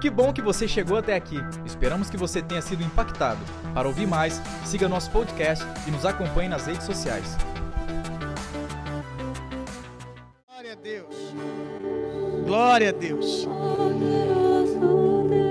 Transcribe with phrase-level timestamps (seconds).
[0.00, 1.38] Que bom que você chegou até aqui.
[1.66, 3.40] Esperamos que você tenha sido impactado.
[3.74, 7.36] Para ouvir mais, siga nosso podcast e nos acompanhe nas redes sociais.
[10.46, 11.16] Glória a Deus.
[12.46, 13.48] Glória a Deus.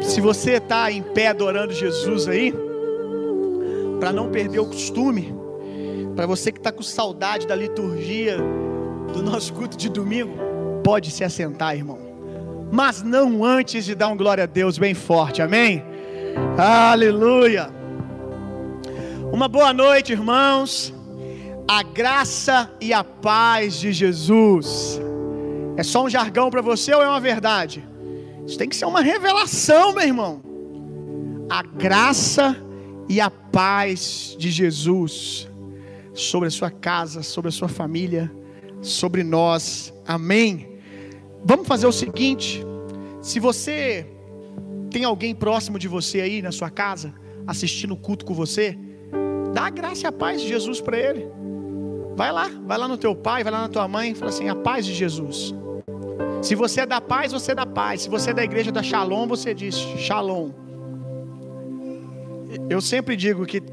[0.04, 2.54] Se você está em pé adorando Jesus aí,
[4.00, 5.36] para não perder o costume,
[6.16, 8.38] para você que está com saudade da liturgia
[9.12, 10.34] do nosso culto de domingo,
[10.86, 12.07] pode se assentar, irmão
[12.72, 15.84] mas não antes de dar um glória a Deus bem forte, amém?
[16.58, 17.70] Aleluia!
[19.32, 20.94] Uma boa noite, irmãos.
[21.68, 25.02] A graça e a paz de Jesus.
[25.76, 27.88] É só um jargão para você ou é uma verdade?
[28.46, 30.42] Isso tem que ser uma revelação, meu irmão.
[31.50, 32.56] A graça
[33.10, 35.48] e a paz de Jesus
[36.14, 38.32] sobre a sua casa, sobre a sua família,
[38.82, 39.94] sobre nós.
[40.08, 40.77] Amém.
[41.48, 42.62] Vamos fazer o seguinte:
[43.22, 44.06] se você
[44.92, 47.14] tem alguém próximo de você aí na sua casa,
[47.48, 48.78] assistindo o culto com você,
[49.54, 51.26] dá a graça e a paz de Jesus para ele.
[52.18, 54.56] Vai lá, vai lá no teu pai, vai lá na tua mãe, fala assim: a
[54.56, 55.56] paz de Jesus.
[56.42, 58.02] Se você é da paz, você é da paz.
[58.02, 60.52] Se você é da igreja da Shalom, você diz Shalom.
[62.70, 63.64] Eu sempre digo que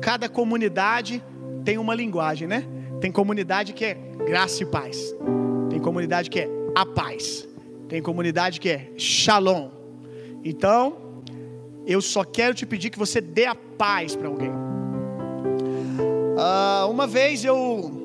[0.00, 1.20] cada comunidade
[1.64, 2.64] tem uma linguagem, né?
[3.00, 5.16] Tem comunidade que é graça e paz.
[5.68, 7.48] Tem comunidade que é a paz.
[7.88, 9.70] Tem comunidade que é shalom.
[10.44, 11.22] Então,
[11.86, 14.50] eu só quero te pedir que você dê a paz para alguém.
[16.34, 18.02] Uh, uma vez eu.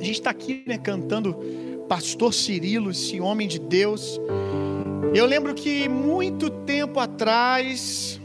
[0.00, 1.36] A gente está aqui né, cantando
[1.88, 4.20] Pastor Cirilo, esse homem de Deus.
[5.14, 8.20] Eu lembro que muito tempo atrás,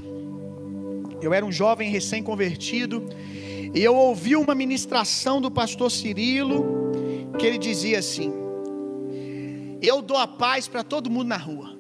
[1.22, 3.06] eu era um jovem recém-convertido,
[3.74, 6.66] e eu ouvi uma ministração do pastor Cirilo,
[7.40, 8.43] que ele dizia assim:
[9.84, 11.78] eu dou a paz para todo mundo na rua.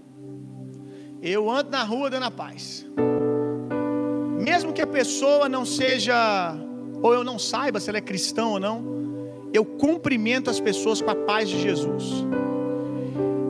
[1.21, 2.85] Eu ando na rua dando a paz.
[4.47, 6.53] Mesmo que a pessoa não seja,
[7.01, 8.77] ou eu não saiba se ela é cristão ou não,
[9.53, 12.03] eu cumprimento as pessoas com a paz de Jesus.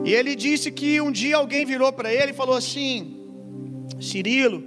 [0.04, 3.16] E ele disse que um dia alguém virou para ele e falou assim:
[4.00, 4.62] Cirilo,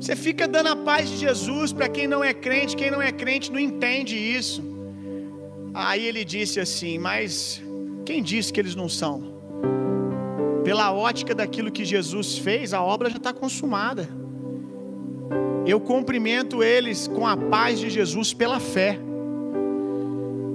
[0.00, 3.12] você fica dando a paz de Jesus para quem não é crente, quem não é
[3.12, 4.62] crente não entende isso.
[5.74, 7.62] Aí ele disse assim: Mas
[8.12, 9.22] quem disse que eles não são?
[10.62, 14.06] Pela ótica daquilo que Jesus fez, a obra já está consumada.
[15.66, 18.98] Eu cumprimento eles com a paz de Jesus pela fé,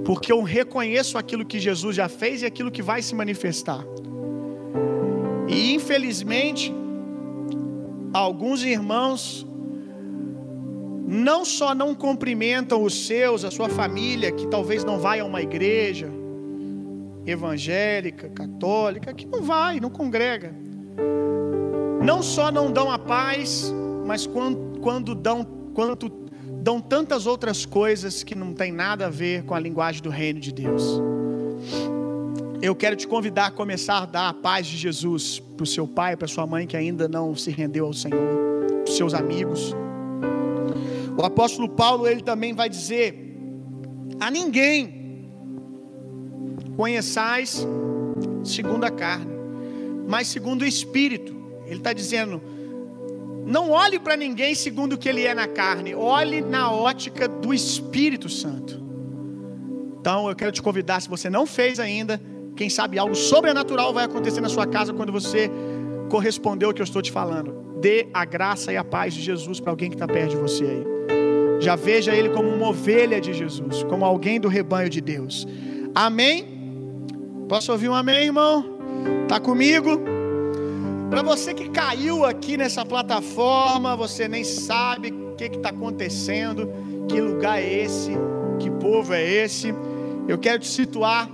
[0.04, 3.84] porque eu reconheço aquilo que Jesus já fez e aquilo que vai se manifestar.
[5.48, 6.72] E infelizmente,
[8.14, 9.44] alguns irmãos
[11.08, 15.42] não só não cumprimentam os seus, a sua família, que talvez não vai a uma
[15.42, 16.17] igreja,
[17.30, 20.54] evangélica, católica, que não vai, não congrega.
[22.02, 23.72] Não só não dão a paz,
[24.06, 25.44] mas quando, quando dão,
[25.74, 26.08] quando
[26.62, 30.40] dão tantas outras coisas que não tem nada a ver com a linguagem do reino
[30.40, 31.00] de Deus.
[32.62, 35.86] Eu quero te convidar a começar a dar a paz de Jesus para o seu
[35.86, 38.20] pai, para sua mãe que ainda não se rendeu ao Senhor,
[38.84, 39.76] para seus amigos.
[41.16, 43.36] O apóstolo Paulo ele também vai dizer:
[44.18, 44.97] a ninguém
[46.78, 47.66] conheçais
[48.44, 49.32] segundo a carne,
[50.06, 51.34] mas segundo o Espírito.
[51.66, 52.40] Ele está dizendo:
[53.44, 57.52] não olhe para ninguém segundo o que ele é na carne, olhe na ótica do
[57.52, 58.80] Espírito Santo.
[60.00, 62.22] Então eu quero te convidar, se você não fez ainda,
[62.54, 65.50] quem sabe algo sobrenatural vai acontecer na sua casa quando você
[66.08, 67.80] corresponder ao que eu estou te falando.
[67.80, 70.64] Dê a graça e a paz de Jesus para alguém que está perto de você
[70.64, 70.84] aí.
[71.60, 75.44] Já veja ele como uma ovelha de Jesus, como alguém do rebanho de Deus.
[75.92, 76.57] Amém?
[77.48, 78.62] Posso ouvir um amém, irmão?
[79.26, 79.98] Tá comigo?
[81.08, 86.70] Para você que caiu aqui nessa plataforma, você nem sabe o que está acontecendo,
[87.08, 88.10] que lugar é esse,
[88.58, 89.74] que povo é esse.
[90.28, 91.30] Eu quero te situar.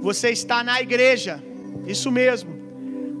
[0.00, 1.42] Você está na igreja,
[1.84, 2.54] isso mesmo.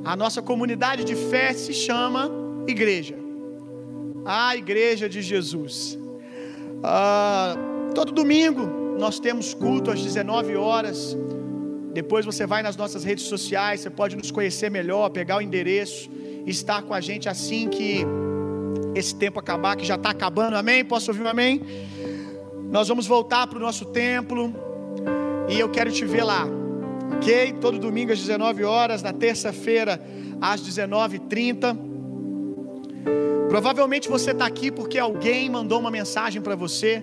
[0.04, 2.30] A nossa comunidade de fé se chama
[2.68, 3.16] igreja,
[4.24, 5.98] a igreja de Jesus.
[6.80, 7.56] Ah,
[7.92, 11.16] todo domingo nós temos culto às 19 horas.
[11.96, 16.10] Depois você vai nas nossas redes sociais, você pode nos conhecer melhor, pegar o endereço,
[16.46, 18.04] estar com a gente assim que
[18.94, 20.84] esse tempo acabar, que já está acabando, amém?
[20.84, 21.62] Posso ouvir um amém?
[22.70, 24.54] Nós vamos voltar para o nosso templo
[25.48, 26.46] e eu quero te ver lá,
[27.16, 27.54] ok?
[27.62, 29.98] Todo domingo às 19 horas, na terça-feira
[30.38, 31.78] às 19h30.
[33.48, 37.02] Provavelmente você está aqui porque alguém mandou uma mensagem para você,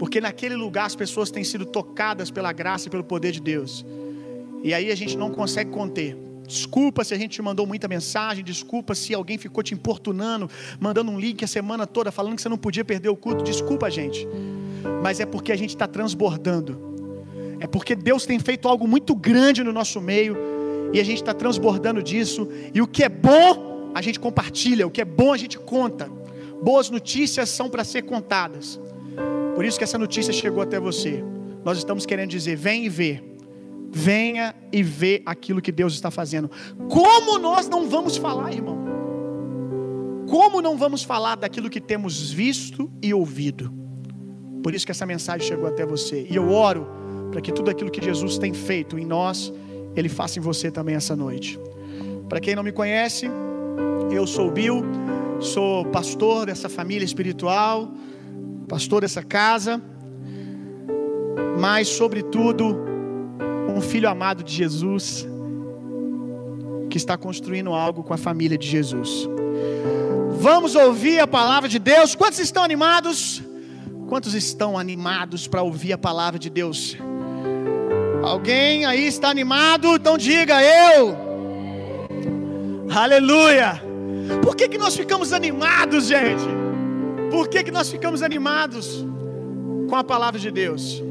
[0.00, 3.86] porque naquele lugar as pessoas têm sido tocadas pela graça e pelo poder de Deus.
[4.62, 6.16] E aí a gente não consegue conter.
[6.46, 10.48] Desculpa se a gente te mandou muita mensagem, desculpa se alguém ficou te importunando,
[10.78, 13.42] mandando um link a semana toda falando que você não podia perder o culto.
[13.42, 14.26] Desculpa, gente.
[15.02, 16.96] Mas é porque a gente está transbordando.
[17.58, 20.36] É porque Deus tem feito algo muito grande no nosso meio
[20.92, 22.48] e a gente está transbordando disso.
[22.72, 24.86] E o que é bom, a gente compartilha.
[24.86, 26.08] O que é bom, a gente conta.
[26.62, 28.80] Boas notícias são para ser contadas.
[29.54, 31.24] Por isso que essa notícia chegou até você.
[31.64, 33.22] Nós estamos querendo dizer: vem e vê.
[33.98, 36.50] Venha e vê aquilo que Deus está fazendo.
[36.90, 38.76] Como nós não vamos falar, irmão?
[40.28, 43.72] Como não vamos falar daquilo que temos visto e ouvido?
[44.62, 46.26] Por isso que essa mensagem chegou até você.
[46.28, 46.86] E eu oro
[47.32, 49.50] para que tudo aquilo que Jesus tem feito em nós,
[49.96, 51.58] Ele faça em você também essa noite.
[52.28, 53.30] Para quem não me conhece,
[54.10, 54.84] eu sou Bill,
[55.40, 57.90] sou pastor dessa família espiritual,
[58.68, 59.82] pastor dessa casa,
[61.58, 62.95] mas, sobretudo,
[63.76, 65.28] um filho amado de Jesus,
[66.88, 69.28] que está construindo algo com a família de Jesus.
[70.40, 72.14] Vamos ouvir a palavra de Deus.
[72.14, 73.42] Quantos estão animados?
[74.08, 76.96] Quantos estão animados para ouvir a palavra de Deus?
[78.22, 79.94] Alguém aí está animado?
[79.94, 81.14] Então diga eu.
[82.90, 83.82] Aleluia.
[84.42, 86.44] Por que, que nós ficamos animados, gente?
[87.30, 89.04] Por que, que nós ficamos animados
[89.86, 91.02] com a palavra de Deus?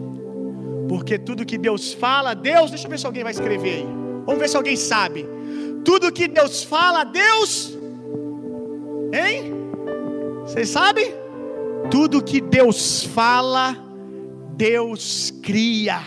[0.88, 3.88] Porque tudo que Deus fala, Deus, deixa eu ver se alguém vai escrever aí.
[4.26, 5.26] Vamos ver se alguém sabe.
[5.84, 7.78] Tudo que Deus fala, Deus.
[9.14, 9.54] Hein?
[10.42, 11.14] Vocês sabem?
[11.90, 13.78] Tudo que Deus fala,
[14.56, 16.00] Deus cria.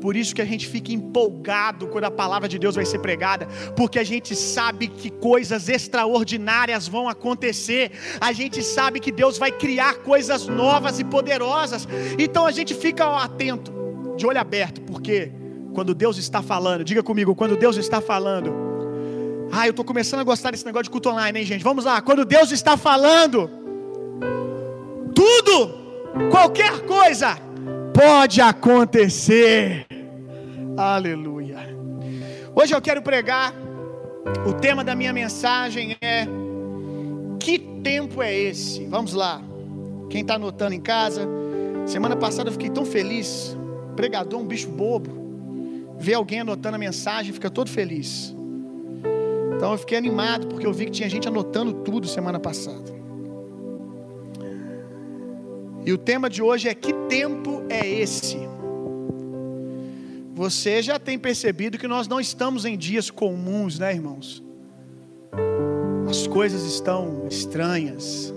[0.00, 3.46] Por isso que a gente fica empolgado quando a palavra de Deus vai ser pregada,
[3.76, 7.90] porque a gente sabe que coisas extraordinárias vão acontecer.
[8.20, 11.86] A gente sabe que Deus vai criar coisas novas e poderosas.
[12.18, 13.72] Então a gente fica atento,
[14.16, 15.32] de olho aberto, porque
[15.74, 18.68] quando Deus está falando, diga comigo, quando Deus está falando.
[19.50, 21.64] Ah, eu estou começando a gostar desse negócio de culto online, hein, gente?
[21.64, 22.02] Vamos lá.
[22.02, 23.48] Quando Deus está falando,
[25.14, 25.74] tudo,
[26.30, 27.38] qualquer coisa,
[27.98, 29.84] pode acontecer.
[30.76, 31.56] Aleluia.
[32.54, 33.52] Hoje eu quero pregar.
[34.46, 36.24] O tema da minha mensagem é:
[37.40, 38.86] Que tempo é esse?
[38.86, 39.42] Vamos lá.
[40.08, 41.28] Quem está anotando em casa?
[41.86, 43.56] Semana passada eu fiquei tão feliz.
[43.96, 45.18] Pregador, um bicho bobo.
[45.98, 48.32] Ver alguém anotando a mensagem, fica todo feliz.
[49.56, 52.97] Então eu fiquei animado porque eu vi que tinha gente anotando tudo semana passada.
[55.88, 58.36] E o tema de hoje é: Que tempo é esse?
[60.34, 64.44] Você já tem percebido que nós não estamos em dias comuns, né, irmãos?
[66.06, 68.34] As coisas estão estranhas,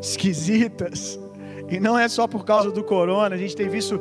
[0.00, 1.20] esquisitas,
[1.68, 4.00] e não é só por causa do corona, a gente tem visto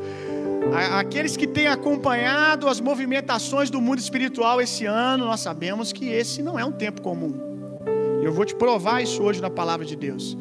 [0.97, 6.41] aqueles que têm acompanhado as movimentações do mundo espiritual esse ano, nós sabemos que esse
[6.41, 7.33] não é um tempo comum.
[8.23, 10.37] Eu vou te provar isso hoje na palavra de Deus.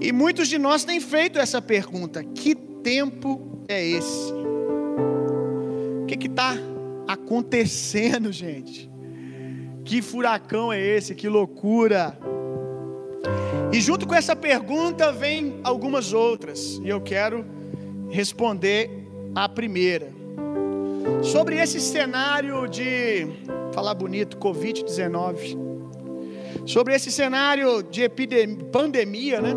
[0.00, 4.32] E muitos de nós têm feito essa pergunta: que tempo é esse?
[6.02, 6.54] O que está
[7.06, 8.90] acontecendo, gente?
[9.84, 11.14] Que furacão é esse?
[11.14, 12.18] Que loucura!
[13.72, 17.44] E junto com essa pergunta vem algumas outras, e eu quero
[18.08, 18.90] responder
[19.34, 20.12] a primeira.
[21.22, 23.26] Sobre esse cenário de,
[23.72, 25.66] falar bonito, Covid-19.
[26.64, 29.54] Sobre esse cenário de epidemia, pandemia, né?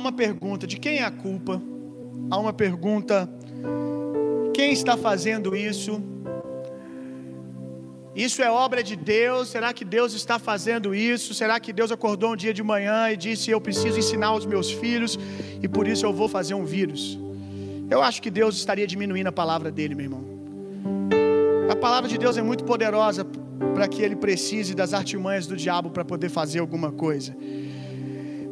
[0.00, 1.62] Uma pergunta: de quem é a culpa?
[2.30, 3.28] Há uma pergunta:
[4.52, 6.02] quem está fazendo isso?
[8.14, 9.48] Isso é obra de Deus?
[9.48, 11.32] Será que Deus está fazendo isso?
[11.32, 14.70] Será que Deus acordou um dia de manhã e disse: Eu preciso ensinar os meus
[14.70, 15.18] filhos
[15.62, 17.18] e por isso eu vou fazer um vírus?
[17.88, 20.24] Eu acho que Deus estaria diminuindo a palavra dele, meu irmão.
[21.70, 23.24] A palavra de Deus é muito poderosa
[23.74, 27.36] para que ele precise das artimanhas do diabo para poder fazer alguma coisa.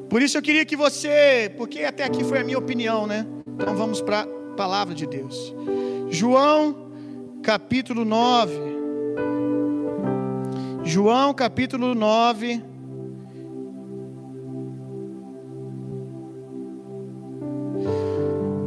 [0.08, 3.26] Por isso eu queria que você, porque até aqui foi a minha opinião, né?
[3.46, 5.54] Então vamos para a palavra de Deus.
[6.08, 6.90] João
[7.42, 8.54] capítulo 9.
[10.82, 12.62] João capítulo 9.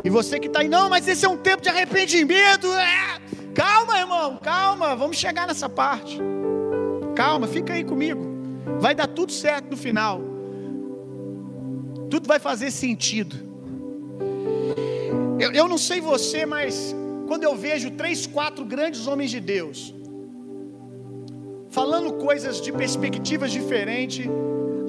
[0.04, 2.68] E você que está aí, não, mas esse é um tempo de arrependimento.
[2.68, 3.20] É.
[3.56, 6.20] Calma, irmão, calma, vamos chegar nessa parte.
[7.16, 8.22] Calma, fica aí comigo.
[8.80, 10.31] Vai dar tudo certo no final.
[12.12, 13.36] Tudo vai fazer sentido.
[15.40, 16.96] Eu, eu não sei você, mas
[17.28, 19.96] quando eu vejo três, quatro grandes homens de Deus
[21.78, 24.26] falando coisas de perspectivas diferentes,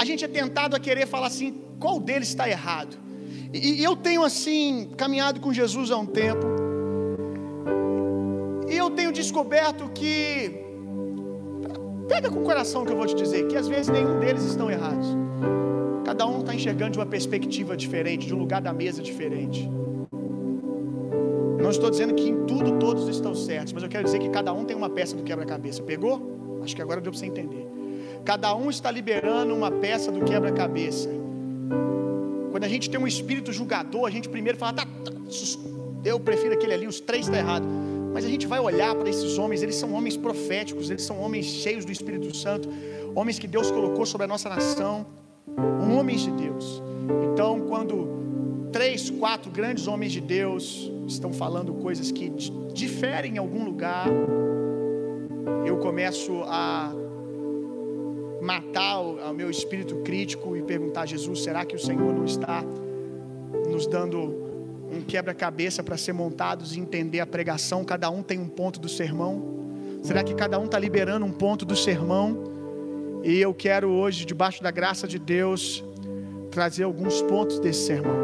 [0.01, 2.99] a gente é tentado a querer falar assim, qual deles está errado?
[3.55, 6.53] E, e eu tenho assim caminhado com Jesus há um tempo.
[9.33, 10.51] descoberto que
[12.09, 14.71] pega com o coração que eu vou te dizer, que às vezes nenhum deles estão
[14.71, 15.07] errados.
[16.13, 19.67] Cada um está enxergando de uma perspectiva diferente, de um lugar da mesa diferente.
[21.59, 24.53] Não estou dizendo que em tudo todos estão certos, mas eu quero dizer que cada
[24.53, 25.83] um tem uma peça do quebra-cabeça.
[25.83, 26.61] Pegou?
[26.63, 27.67] Acho que agora deu para você entender.
[28.27, 31.09] Cada um está liberando uma peça do quebra-cabeça.
[32.51, 35.13] Quando a gente tem um espírito julgador, a gente primeiro fala, tá, tá,
[36.05, 37.69] eu prefiro aquele ali, os três estão tá errados.
[38.13, 41.47] Mas a gente vai olhar para esses homens, eles são homens proféticos, eles são homens
[41.47, 42.69] cheios do Espírito Santo,
[43.15, 45.07] homens que Deus colocou sobre a nossa nação,
[45.97, 46.83] homens de Deus.
[47.33, 52.31] Então, quando três, quatro grandes homens de Deus estão falando coisas que
[52.73, 54.07] diferem em algum lugar,
[55.67, 56.93] eu começo a
[58.41, 62.65] matar o, meu espírito crítico e perguntar: Jesus, será que o Senhor não está
[63.71, 64.43] nos dando
[64.91, 67.85] um quebra-cabeça para ser montados e entender a pregação?
[67.85, 69.61] Cada um tem um ponto do sermão.
[70.03, 72.52] Será que cada um está liberando um ponto do sermão?
[73.25, 75.85] E eu quero hoje, debaixo da graça de Deus,
[76.51, 78.17] trazer alguns pontos desse sermão.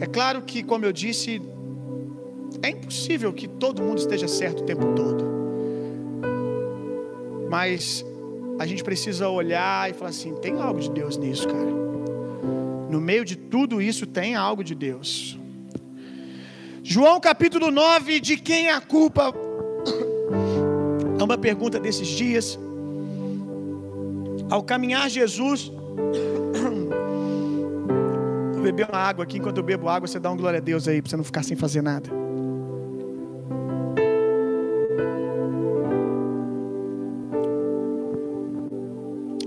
[0.00, 1.42] É claro que, como eu disse,
[2.62, 5.24] é impossível que todo mundo esteja certo o tempo todo.
[7.50, 8.04] Mas
[8.58, 11.70] a gente precisa olhar e falar assim: tem algo de Deus nisso, cara.
[12.90, 15.38] No meio de tudo isso tem algo de Deus.
[16.82, 19.32] João capítulo 9, de quem é a culpa?
[21.22, 22.58] É uma pergunta desses dias.
[24.50, 25.70] Ao caminhar Jesus,
[28.52, 30.88] vou beber uma água aqui, enquanto eu bebo água, você dá um glória a Deus
[30.88, 32.10] aí, para você não ficar sem fazer nada.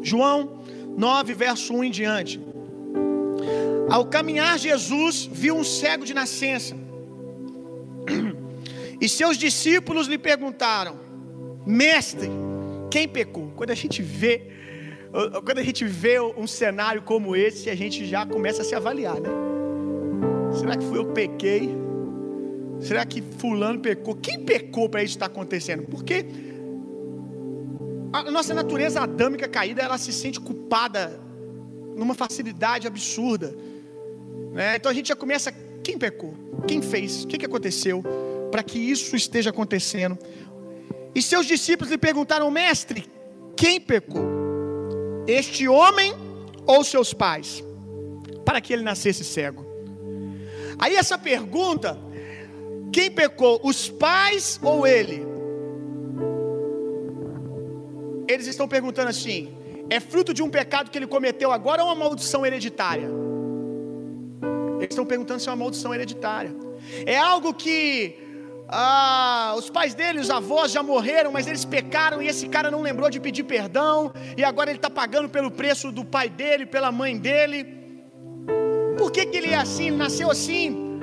[0.01, 0.61] João
[0.95, 2.41] 9, verso 1 em diante.
[3.89, 6.73] Ao caminhar, Jesus viu um cego de nascença.
[9.01, 11.04] E seus discípulos lhe perguntaram:
[11.65, 12.29] Mestre,
[12.91, 13.51] quem pecou?
[13.55, 14.47] Quando a gente vê,
[15.43, 19.19] quando a gente vê um cenário como esse, a gente já começa a se avaliar,
[19.19, 19.29] né?
[20.53, 21.75] Será que fui eu pequei?
[22.79, 24.15] Será que fulano pecou?
[24.15, 25.83] Quem pecou para isso estar acontecendo?
[25.83, 26.25] Porque
[28.13, 31.19] a nossa natureza adâmica caída, ela se sente culpada
[31.95, 33.55] numa facilidade absurda.
[34.53, 34.75] Né?
[34.75, 35.51] Então a gente já começa,
[35.83, 36.33] quem pecou?
[36.67, 37.23] Quem fez?
[37.23, 38.03] O que, que aconteceu
[38.51, 40.17] para que isso esteja acontecendo?
[41.15, 43.09] E seus discípulos lhe perguntaram, mestre,
[43.55, 44.25] quem pecou?
[45.25, 46.13] Este homem
[46.67, 47.63] ou seus pais?
[48.43, 49.65] Para que ele nascesse cego.
[50.77, 51.97] Aí essa pergunta,
[52.91, 53.61] quem pecou?
[53.63, 55.25] Os pais ou ele?
[58.27, 59.55] Eles estão perguntando assim:
[59.89, 63.09] é fruto de um pecado que ele cometeu agora ou uma maldição hereditária?
[64.77, 66.53] Eles estão perguntando se é uma maldição hereditária.
[67.05, 68.24] É algo que
[68.67, 72.81] ah, os pais dele, os avós já morreram, mas eles pecaram e esse cara não
[72.81, 76.91] lembrou de pedir perdão, e agora ele está pagando pelo preço do pai dele, pela
[76.91, 77.65] mãe dele.
[78.97, 79.87] Por que, que ele é assim?
[79.87, 80.99] Ele nasceu assim?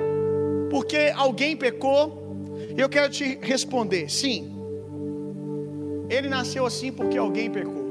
[0.69, 2.21] Porque alguém pecou?
[2.75, 4.53] Eu quero te responder: sim,
[6.09, 7.83] ele nasceu assim porque alguém pecou.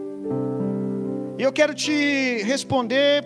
[1.38, 3.24] E eu quero te responder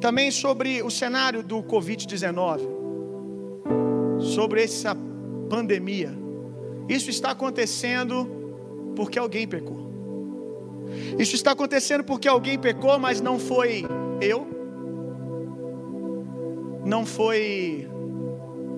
[0.00, 2.60] também sobre o cenário do Covid-19,
[4.20, 4.96] sobre essa
[5.48, 6.16] pandemia.
[6.88, 9.88] Isso está acontecendo porque alguém pecou.
[11.18, 13.84] Isso está acontecendo porque alguém pecou, mas não foi
[14.20, 14.46] eu,
[16.84, 17.88] não foi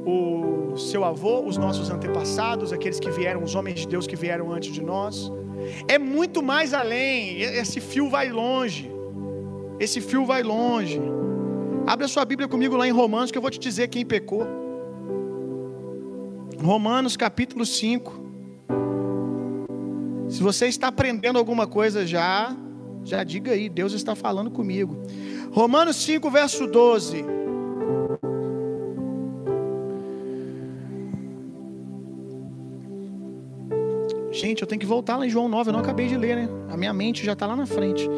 [0.05, 4.53] o seu avô, os nossos antepassados, aqueles que vieram, os homens de Deus que vieram
[4.53, 5.31] antes de nós.
[5.87, 8.91] É muito mais além, esse fio vai longe.
[9.79, 11.01] Esse fio vai longe.
[11.87, 14.47] Abra sua Bíblia comigo lá em Romanos, que eu vou te dizer quem pecou.
[16.63, 18.21] Romanos capítulo 5.
[20.29, 22.55] Se você está aprendendo alguma coisa já,
[23.03, 24.97] já diga aí, Deus está falando comigo.
[25.51, 27.25] Romanos 5, verso 12.
[34.31, 36.49] Gente, eu tenho que voltar lá em João 9, eu não acabei de ler, né?
[36.71, 38.09] A minha mente já está lá na frente.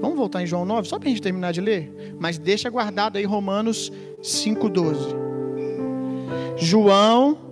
[0.00, 2.14] Vamos voltar em João 9, só para a gente terminar de ler?
[2.20, 3.90] Mas deixa guardado aí Romanos
[4.22, 5.16] 5,12.
[6.56, 7.45] João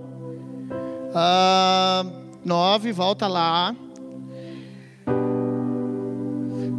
[1.15, 3.75] uh, 9, volta lá.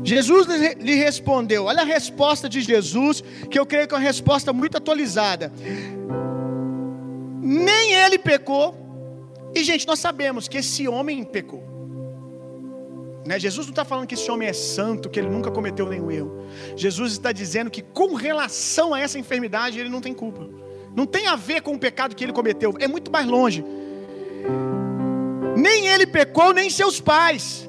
[0.03, 0.45] Jesus
[0.79, 4.77] lhe respondeu, olha a resposta de Jesus, que eu creio que é uma resposta muito
[4.77, 5.51] atualizada.
[7.41, 8.75] Nem ele pecou,
[9.55, 11.63] e gente, nós sabemos que esse homem pecou.
[13.25, 13.39] Né?
[13.39, 16.45] Jesus não está falando que esse homem é santo, que ele nunca cometeu nenhum erro.
[16.75, 20.47] Jesus está dizendo que com relação a essa enfermidade ele não tem culpa.
[20.95, 23.65] Não tem a ver com o pecado que ele cometeu, é muito mais longe.
[25.55, 27.67] Nem ele pecou, nem seus pais.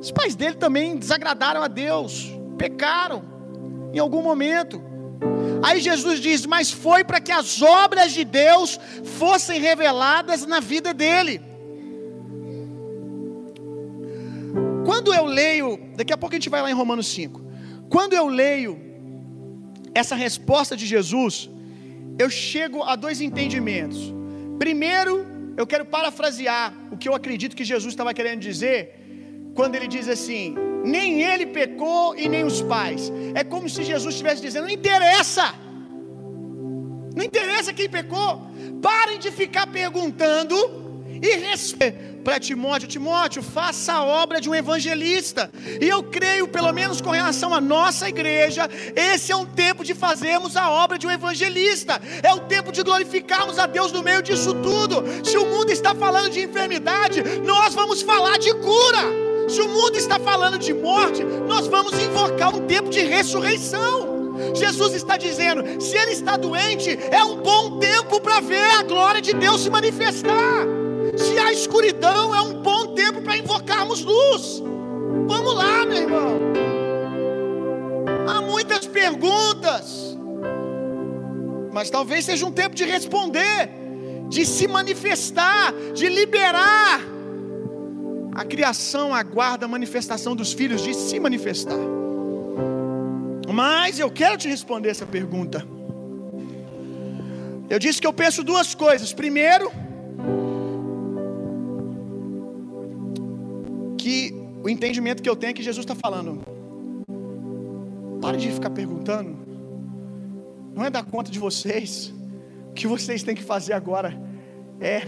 [0.00, 3.22] Os pais dele também desagradaram a Deus, pecaram
[3.92, 4.82] em algum momento.
[5.62, 10.94] Aí Jesus diz: Mas foi para que as obras de Deus fossem reveladas na vida
[10.94, 11.40] dele.
[14.84, 17.40] Quando eu leio, daqui a pouco a gente vai lá em Romanos 5.
[17.88, 18.80] Quando eu leio
[19.94, 21.50] essa resposta de Jesus,
[22.18, 24.12] eu chego a dois entendimentos.
[24.58, 25.26] Primeiro,
[25.60, 28.78] eu quero parafrasear o que eu acredito que Jesus estava querendo dizer,
[29.54, 33.12] quando ele diz assim: nem ele pecou e nem os pais.
[33.34, 35.54] É como se Jesus estivesse dizendo: não interessa,
[37.14, 38.46] não interessa quem pecou,
[38.80, 40.56] parem de ficar perguntando
[41.22, 45.50] e respeitem para Timóteo: Timóteo, faça a obra de um evangelista.
[45.80, 49.94] E eu creio, pelo menos com relação à nossa igreja, esse é um tempo de
[49.94, 52.00] fazermos a obra de um evangelista.
[52.22, 55.02] É o tempo de glorificarmos a Deus no meio disso tudo.
[55.24, 59.30] Se o mundo está falando de enfermidade, nós vamos falar de cura.
[59.48, 64.20] Se o mundo está falando de morte, nós vamos invocar um tempo de ressurreição.
[64.54, 69.20] Jesus está dizendo: se ele está doente, é um bom tempo para ver a glória
[69.20, 70.79] de Deus se manifestar.
[71.20, 74.62] Se há escuridão, é um bom tempo para invocarmos luz.
[75.26, 76.40] Vamos lá, meu irmão.
[78.26, 80.16] Há muitas perguntas,
[81.72, 83.70] mas talvez seja um tempo de responder,
[84.28, 87.00] de se manifestar, de liberar.
[88.34, 91.78] A criação aguarda a manifestação dos filhos de se manifestar.
[93.52, 95.66] Mas eu quero te responder essa pergunta.
[97.68, 99.12] Eu disse que eu penso duas coisas.
[99.12, 99.70] Primeiro,
[104.10, 106.40] que o entendimento que eu tenho é que Jesus está falando.
[108.20, 109.36] Pare de ficar perguntando.
[110.74, 112.12] Não é da conta de vocês.
[112.70, 114.20] O que vocês têm que fazer agora
[114.80, 115.02] é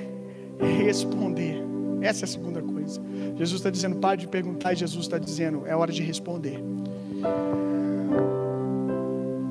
[0.87, 1.61] responder.
[2.01, 3.01] Essa é a segunda coisa.
[3.37, 6.63] Jesus está dizendo, pare de perguntar, e Jesus está dizendo, é hora de responder.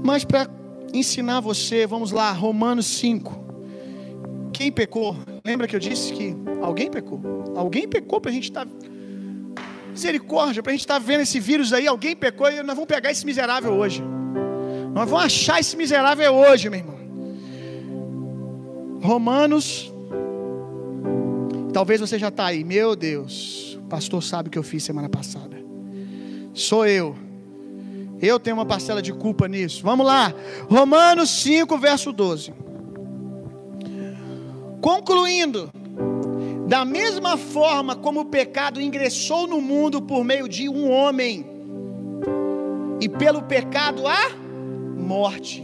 [0.03, 0.49] Mas para
[0.93, 3.41] ensinar você, vamos lá, Romanos 5.
[4.53, 5.15] Quem pecou?
[5.43, 7.19] Lembra que eu disse que alguém pecou?
[7.55, 8.65] Alguém pecou para a gente estar.
[8.65, 8.91] Tá...
[9.91, 12.87] Misericórdia, para a gente estar tá vendo esse vírus aí, alguém pecou e nós vamos
[12.87, 14.01] pegar esse miserável hoje.
[14.93, 16.99] Nós vamos achar esse miserável hoje, meu irmão.
[19.01, 19.91] Romanos.
[21.73, 22.63] Talvez você já está aí.
[22.63, 25.57] Meu Deus, o pastor sabe o que eu fiz semana passada.
[26.53, 27.15] Sou eu.
[28.21, 29.81] Eu tenho uma parcela de culpa nisso.
[29.81, 30.33] Vamos lá.
[30.69, 32.53] Romanos 5, verso 12.
[34.81, 35.71] Concluindo,
[36.71, 41.45] da mesma forma como o pecado ingressou no mundo por meio de um homem,
[43.01, 44.29] e pelo pecado a
[44.97, 45.61] morte.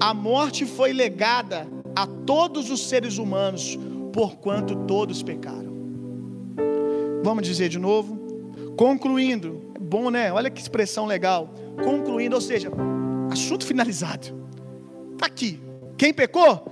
[0.00, 3.78] A morte foi legada a todos os seres humanos,
[4.12, 5.72] porquanto todos pecaram.
[7.22, 8.18] Vamos dizer de novo?
[8.76, 10.32] Concluindo, é bom, né?
[10.32, 11.54] Olha que expressão legal.
[11.84, 12.68] Concluindo, ou seja,
[13.30, 14.26] assunto finalizado.
[15.12, 15.60] Está aqui.
[15.96, 16.71] Quem pecou?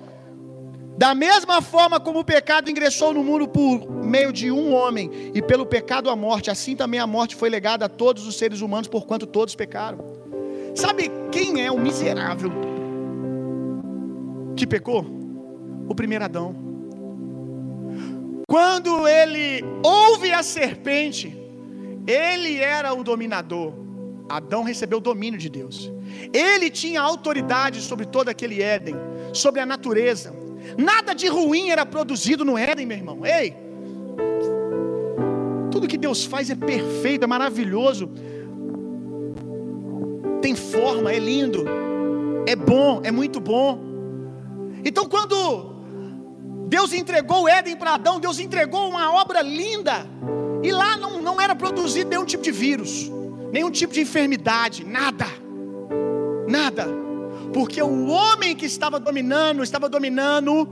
[1.00, 5.40] Da mesma forma como o pecado ingressou no mundo por meio de um homem, e
[5.40, 8.86] pelo pecado a morte, assim também a morte foi legada a todos os seres humanos,
[8.86, 9.98] porquanto todos pecaram.
[10.74, 12.52] Sabe quem é o miserável
[14.54, 15.06] que pecou?
[15.88, 16.54] O primeiro Adão.
[18.46, 21.34] Quando ele ouve a serpente,
[22.06, 23.72] ele era o dominador.
[24.28, 25.90] Adão recebeu o domínio de Deus.
[26.30, 28.96] Ele tinha autoridade sobre todo aquele Éden,
[29.32, 30.38] sobre a natureza.
[30.76, 33.24] Nada de ruim era produzido no Éden, meu irmão.
[33.24, 33.54] Ei!
[35.70, 38.10] Tudo que Deus faz é perfeito, é maravilhoso.
[40.42, 41.64] Tem forma, é lindo.
[42.46, 43.78] É bom, é muito bom.
[44.84, 45.70] Então, quando
[46.66, 50.06] Deus entregou o Éden para Adão, Deus entregou uma obra linda.
[50.62, 53.10] E lá não, não era produzido nenhum tipo de vírus,
[53.52, 55.26] nenhum tipo de enfermidade, nada.
[56.48, 57.09] Nada.
[57.52, 60.68] Porque o homem que estava dominando, estava dominando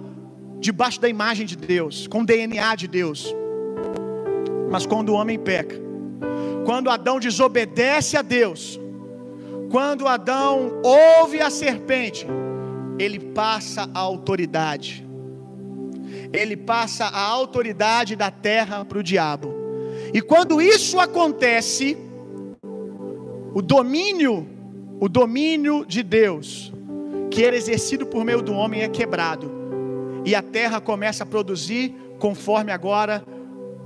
[0.61, 3.35] debaixo da imagem de Deus, com o DNA de Deus.
[4.71, 5.77] Mas quando o homem peca,
[6.64, 8.79] quando Adão desobedece a Deus,
[9.71, 12.27] quando Adão ouve a serpente,
[12.99, 15.07] ele passa a autoridade.
[16.33, 19.55] Ele passa a autoridade da terra para o diabo.
[20.12, 21.97] E quando isso acontece,
[23.55, 24.47] o domínio,
[25.00, 26.72] o domínio de Deus,
[27.30, 29.50] que era exercido por meio do homem, é quebrado.
[30.24, 33.24] E a terra começa a produzir conforme agora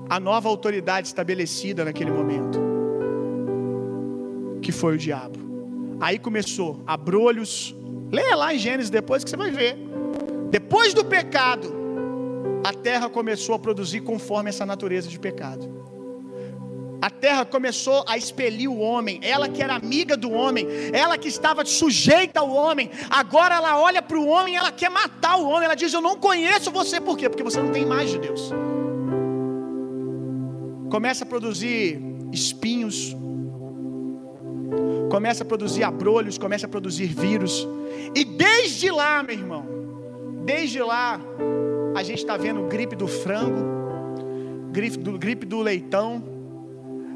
[0.08, 2.60] a nova autoridade estabelecida naquele momento.
[4.60, 5.38] Que foi o diabo.
[6.00, 7.74] Aí começou abrolhos,
[8.12, 9.74] Leia lá em Gênesis depois que você vai ver.
[10.50, 11.74] Depois do pecado,
[12.62, 15.66] a terra começou a produzir conforme essa natureza de pecado.
[17.02, 21.26] A terra começou a expelir o homem, ela que era amiga do homem, ela que
[21.26, 25.64] estava sujeita ao homem, agora ela olha para o homem, ela quer matar o homem,
[25.64, 27.28] ela diz: Eu não conheço você, por quê?
[27.28, 28.52] Porque você não tem mais de Deus.
[30.92, 33.16] Começa a produzir espinhos,
[35.10, 37.66] começa a produzir abrolhos, começa a produzir vírus,
[38.14, 39.66] e desde lá, meu irmão,
[40.44, 41.20] desde lá,
[41.96, 46.31] a gente está vendo gripe do frango, gripe do, gripe do leitão,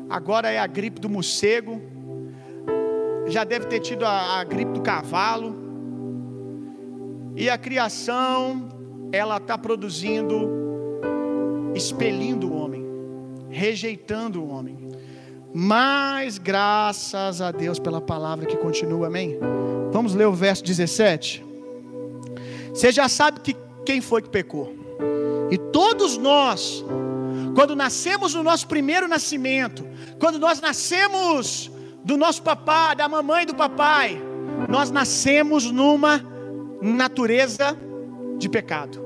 [0.09, 1.81] agora é a gripe do morcego,
[3.27, 5.67] já deve ter tido a, a gripe do cavalo,
[7.37, 8.69] e a criação,
[9.13, 10.51] ela está produzindo,
[11.75, 12.87] expelindo o homem,
[13.51, 14.79] rejeitando o homem.
[15.53, 19.39] Mas graças a Deus pela palavra que continua, amém?
[19.93, 21.45] Vamos ler o verso 17.
[22.71, 24.75] Você já sabe que quem foi que pecou.
[25.51, 26.85] E todos nós,
[27.57, 29.89] quando nascemos no nosso primeiro nascimento,
[30.19, 31.71] quando nós nascemos
[32.05, 34.21] do nosso papai, da mamãe e do papai,
[34.69, 36.23] nós nascemos numa
[36.83, 37.75] natureza
[38.37, 39.03] de pecado,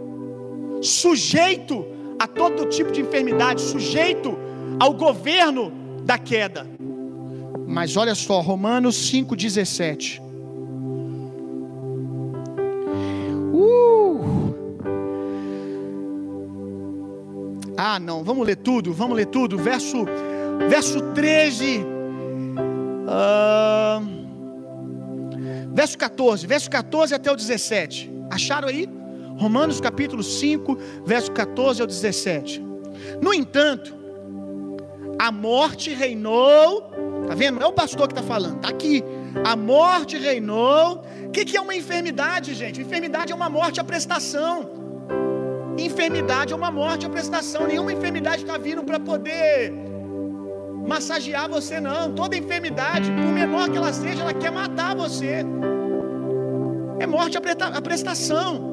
[0.83, 1.87] sujeito
[2.19, 4.37] a todo tipo de enfermidade, sujeito
[4.81, 6.67] ao governo da queda.
[7.69, 10.21] Mas olha só, Romanos 5,17.
[13.53, 14.50] Uh!
[17.83, 19.57] Ah, não, vamos ler tudo, vamos ler tudo.
[19.57, 20.05] Verso,
[20.69, 21.83] verso 13.
[23.09, 24.05] Uh,
[25.73, 28.13] verso 14, verso 14 até o 17.
[28.31, 28.87] Acharam aí?
[29.39, 32.63] Romanos capítulo 5, verso 14 ao 17.
[33.23, 33.97] No entanto,
[35.19, 36.83] a morte reinou.
[37.27, 37.61] Tá vendo?
[37.61, 39.03] Não é o pastor que está falando, tá aqui.
[39.43, 41.03] A morte reinou.
[41.25, 42.79] O que, que é uma enfermidade, gente?
[42.79, 44.80] Enfermidade é uma morte à prestação.
[45.89, 47.67] Enfermidade é uma morte à prestação.
[47.67, 49.73] Nenhuma enfermidade está vindo para poder
[50.87, 52.13] massagear você, não.
[52.13, 55.45] Toda enfermidade, por menor que ela seja, ela quer matar você.
[56.99, 58.69] É morte à prestação.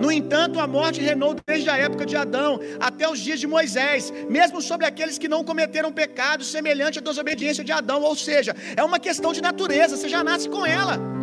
[0.00, 4.12] No entanto, a morte reinou desde a época de Adão até os dias de Moisés,
[4.30, 8.02] mesmo sobre aqueles que não cometeram pecado semelhante à desobediência de Adão.
[8.02, 11.17] Ou seja, é uma questão de natureza, você já nasce com ela.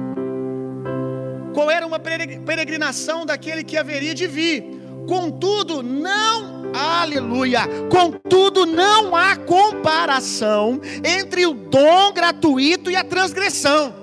[1.55, 4.77] Qual era uma peregrinação daquele que haveria de vir?
[5.07, 13.93] Contudo, não, aleluia, contudo, não há comparação entre o dom gratuito e a transgressão.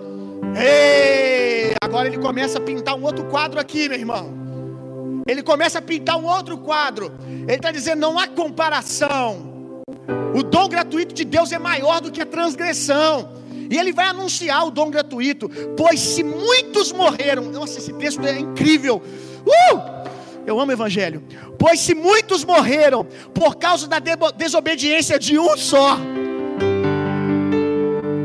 [0.56, 4.32] Ei, agora ele começa a pintar um outro quadro aqui, meu irmão.
[5.28, 7.12] Ele começa a pintar um outro quadro.
[7.28, 9.82] Ele está dizendo: não há comparação.
[10.34, 13.41] O dom gratuito de Deus é maior do que a transgressão.
[13.72, 15.48] E ele vai anunciar o dom gratuito.
[15.74, 17.44] Pois se muitos morreram.
[17.44, 19.00] Nossa, esse texto é incrível.
[19.46, 19.80] Uh!
[20.46, 21.22] Eu amo o evangelho.
[21.58, 23.98] Pois se muitos morreram por causa da
[24.36, 25.96] desobediência de um só.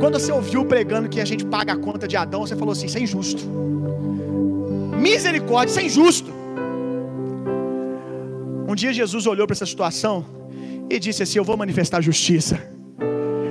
[0.01, 2.87] Quando você ouviu pregando que a gente paga a conta de Adão, você falou assim:
[2.87, 3.43] isso é injusto.
[4.99, 6.33] Misericórdia, isso é injusto.
[8.67, 10.25] Um dia Jesus olhou para essa situação
[10.89, 12.76] e disse assim: Eu vou manifestar justiça.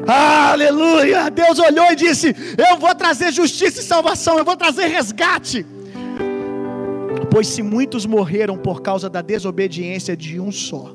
[0.06, 1.28] Aleluia!
[1.30, 5.66] Deus olhou e disse: Eu vou trazer justiça e salvação, eu vou trazer resgate.
[7.30, 10.94] Pois se muitos morreram por causa da desobediência de um só,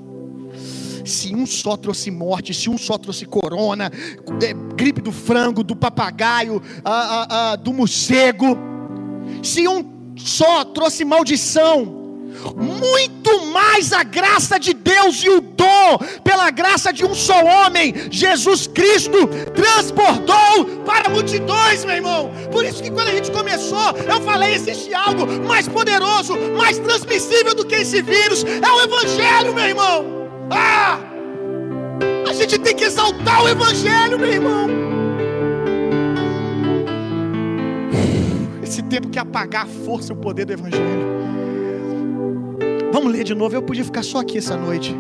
[1.04, 3.92] se um só trouxe morte, se um só trouxe corona,
[4.42, 8.58] é, gripe do frango, do papagaio, ah, ah, ah, do morcego,
[9.44, 12.01] se um só trouxe maldição,
[12.56, 17.94] muito mais a graça de Deus e o dom, pela graça de um só homem,
[18.10, 22.32] Jesus Cristo, transbordou para multidões, meu irmão.
[22.52, 27.54] Por isso que quando a gente começou, eu falei: existe algo mais poderoso, mais transmissível
[27.54, 30.06] do que esse vírus, é o Evangelho, meu irmão.
[30.50, 31.00] Ah!
[32.28, 34.68] A gente tem que exaltar o Evangelho, meu irmão.
[38.64, 41.11] Esse tempo que apagar a força e o poder do Evangelho.
[42.92, 43.56] Vamos ler de novo.
[43.56, 44.96] Eu podia ficar só aqui essa noite.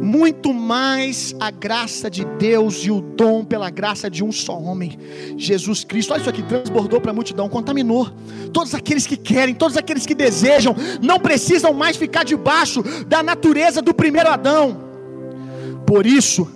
[0.00, 4.96] Muito mais a graça de Deus e o dom pela graça de um só homem,
[5.36, 6.12] Jesus Cristo.
[6.12, 8.08] Olha isso aqui, transbordou para a multidão, contaminou.
[8.52, 13.82] Todos aqueles que querem, todos aqueles que desejam, não precisam mais ficar debaixo da natureza
[13.82, 14.78] do primeiro Adão.
[15.84, 16.48] Por isso,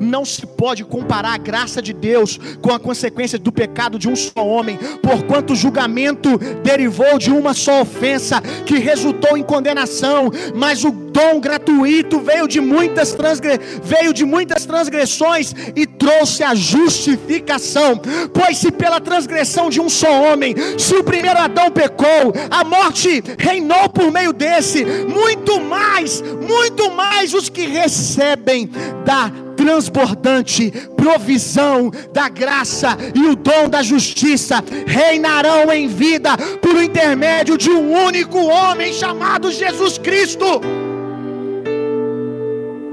[0.00, 4.16] Não se pode comparar a graça de Deus com a consequência do pecado de um
[4.16, 10.84] só homem, porquanto o julgamento derivou de uma só ofensa que resultou em condenação, mas
[10.84, 13.60] o dom gratuito veio de muitas, transgre...
[13.82, 18.00] veio de muitas transgressões e trouxe a justificação.
[18.32, 23.22] Pois se pela transgressão de um só homem, se o primeiro Adão pecou, a morte
[23.38, 28.70] reinou por meio desse, muito mais, muito mais os que recebem
[29.04, 37.56] da transbordante provisão da graça e o dom da justiça reinarão em vida por intermédio
[37.58, 40.60] de um único homem chamado Jesus Cristo.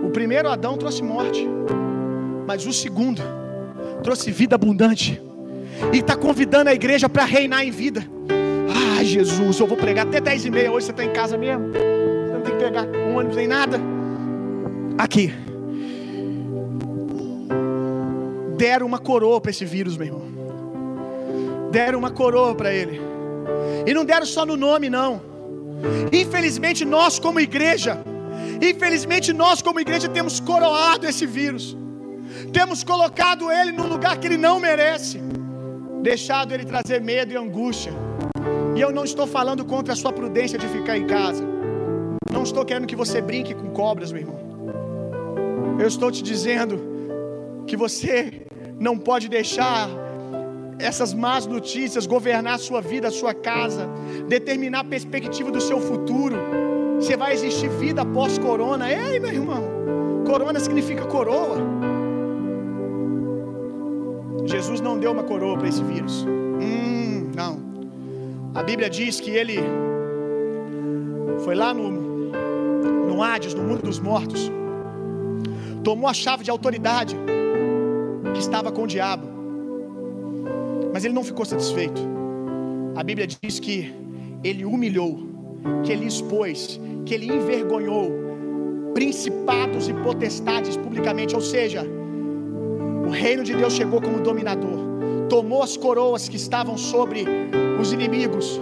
[0.03, 1.47] O primeiro Adão trouxe morte,
[2.47, 3.21] mas o segundo
[4.03, 5.21] trouxe vida abundante.
[5.93, 8.03] E está convidando a igreja para reinar em vida.
[8.99, 10.71] Ah, Jesus, eu vou pregar até 10 e meia.
[10.71, 11.71] Hoje você está em casa mesmo?
[11.71, 13.79] Você não tem que pegar um ônibus nem nada.
[14.97, 15.33] Aqui
[18.63, 20.25] deram uma coroa para esse vírus, meu irmão.
[21.71, 22.99] Deram uma coroa para ele.
[23.87, 25.11] E não deram só no nome, não.
[26.21, 27.93] Infelizmente, nós, como igreja,
[28.69, 31.65] infelizmente, nós, como igreja, temos coroado esse vírus.
[32.57, 35.21] Temos colocado ele num lugar que ele não merece.
[36.09, 37.93] Deixado ele trazer medo e angústia.
[38.75, 41.45] E eu não estou falando contra a sua prudência de ficar em casa.
[42.35, 44.39] Não estou querendo que você brinque com cobras, meu irmão.
[45.79, 46.75] Eu estou te dizendo
[47.65, 48.48] que você
[48.79, 49.89] não pode deixar
[50.79, 53.87] essas más notícias governar a sua vida, a sua casa,
[54.27, 56.37] determinar a perspectiva do seu futuro.
[56.95, 58.89] Você vai existir vida após corona.
[58.89, 59.63] Ei, meu irmão,
[60.25, 61.57] corona significa coroa.
[64.45, 66.25] Jesus não deu uma coroa para esse vírus.
[66.25, 67.59] Hum, não.
[68.55, 69.59] A Bíblia diz que ele
[71.43, 74.49] foi lá no, no Hades, no mundo dos mortos,
[75.83, 77.15] tomou a chave de autoridade
[78.39, 79.27] que estava com o diabo.
[80.93, 82.01] Mas ele não ficou satisfeito.
[82.95, 83.93] A Bíblia diz que
[84.41, 85.19] ele humilhou,
[85.83, 88.09] que ele expôs, que ele envergonhou
[88.93, 91.85] principados e potestades publicamente, ou seja,
[93.05, 94.79] o reino de Deus chegou como dominador,
[95.27, 97.25] tomou as coroas que estavam sobre
[97.79, 98.59] os inimigos.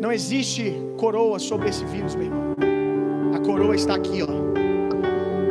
[0.00, 2.54] Não existe coroa sobre esse vírus, meu irmão.
[3.34, 4.28] A coroa está aqui, ó.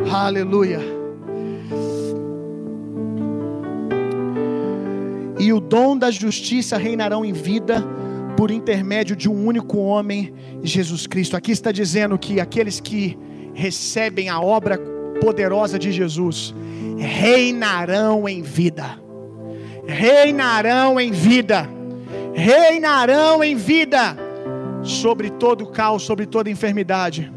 [0.09, 0.92] Aleluia.
[5.43, 7.84] E o dom da justiça reinarão em vida
[8.38, 11.36] por intermédio de um único homem, Jesus Cristo.
[11.36, 13.17] Aqui está dizendo que aqueles que
[13.53, 14.79] recebem a obra
[15.19, 16.56] poderosa de Jesus
[16.97, 18.97] reinarão em vida.
[19.86, 21.69] Reinarão em vida.
[22.34, 24.17] Reinarão em vida
[24.82, 27.29] sobre todo caos, sobre toda enfermidade.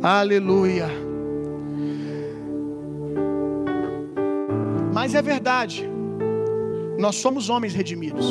[0.00, 0.88] Aleluia.
[4.92, 5.89] Mas é verdade.
[7.00, 8.26] Nós somos homens redimidos,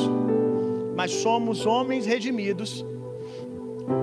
[0.95, 2.85] mas somos homens redimidos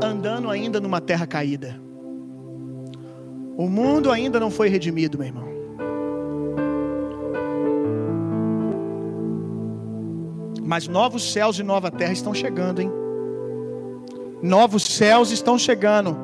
[0.02, 1.80] andando ainda numa terra caída.
[3.56, 5.46] O mundo ainda não foi redimido, meu irmão.
[10.64, 12.90] Mas novos céus e nova terra estão chegando, hein?
[14.42, 16.16] Novos céus estão chegando.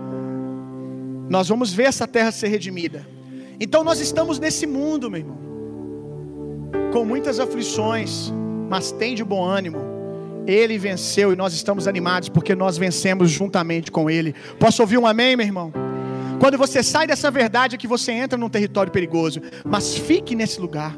[1.31, 3.07] Nós vamos ver essa terra ser redimida.
[3.61, 5.51] Então nós estamos nesse mundo, meu irmão
[6.92, 8.33] com muitas aflições,
[8.68, 9.78] mas tem de bom ânimo.
[10.46, 14.35] Ele venceu e nós estamos animados porque nós vencemos juntamente com Ele.
[14.59, 15.72] Posso ouvir um amém, meu irmão?
[16.38, 20.61] Quando você sai dessa verdade é que você entra num território perigoso, mas fique nesse
[20.61, 20.96] lugar.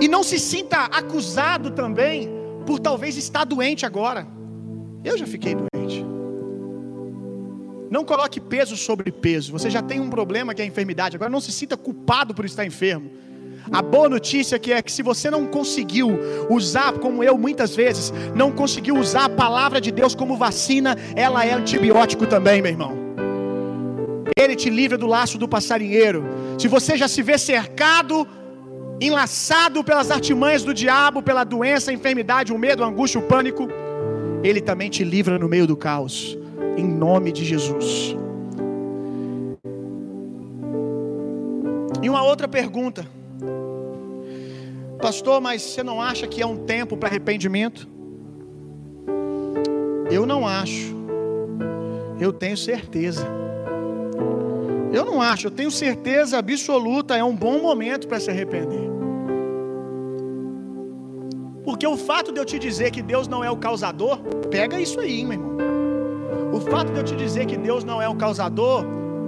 [0.00, 2.28] E não se sinta acusado também
[2.66, 4.26] por talvez estar doente agora.
[5.04, 6.04] Eu já fiquei doente.
[7.90, 9.52] Não coloque peso sobre peso.
[9.52, 11.14] Você já tem um problema que é a enfermidade.
[11.14, 13.10] Agora não se sinta culpado por estar enfermo.
[13.70, 18.12] A boa notícia que é que se você não conseguiu usar, como eu muitas vezes,
[18.34, 22.96] não conseguiu usar a palavra de Deus como vacina, ela é antibiótico também, meu irmão.
[24.36, 26.24] Ele te livra do laço do passarinheiro.
[26.58, 28.26] Se você já se vê cercado,
[29.00, 33.68] enlaçado pelas artimanhas do diabo, pela doença, a enfermidade, o medo, a angústia, o pânico,
[34.42, 36.38] ele também te livra no meio do caos.
[36.76, 38.14] Em nome de Jesus.
[42.02, 43.15] E uma outra pergunta.
[45.00, 47.88] Pastor, mas você não acha que é um tempo para arrependimento?
[50.10, 50.94] Eu não acho.
[52.18, 53.26] Eu tenho certeza.
[54.92, 58.88] Eu não acho, eu tenho certeza absoluta, é um bom momento para se arrepender.
[61.64, 64.18] Porque o fato de eu te dizer que Deus não é o causador,
[64.50, 65.56] pega isso aí, meu irmão.
[66.52, 68.86] O fato de eu te dizer que Deus não é o causador,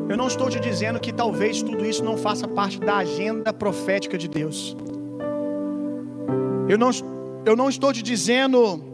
[0.09, 4.16] Eu não estou te dizendo que talvez tudo isso não faça parte da agenda profética
[4.16, 4.74] de Deus.
[6.68, 6.90] Eu não,
[7.46, 8.85] eu não estou te dizendo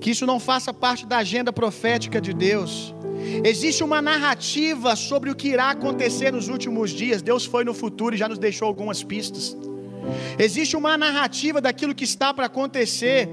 [0.00, 2.94] que isso não faça parte da agenda profética de Deus.
[3.44, 7.22] Existe uma narrativa sobre o que irá acontecer nos últimos dias.
[7.22, 9.56] Deus foi no futuro e já nos deixou algumas pistas.
[10.38, 13.28] Existe uma narrativa daquilo que está para acontecer.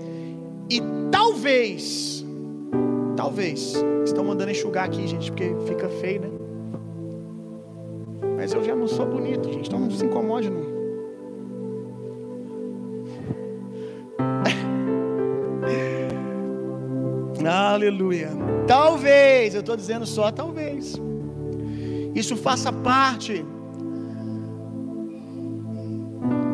[0.70, 2.26] E talvez,
[3.16, 6.30] talvez, estão mandando enxugar aqui, gente, porque fica feio, né?
[8.36, 10.73] Mas eu já não sou bonito, gente, então não se incomode, não.
[17.74, 18.30] Aleluia.
[18.68, 20.94] Talvez, eu estou dizendo só talvez.
[22.14, 23.44] Isso faça parte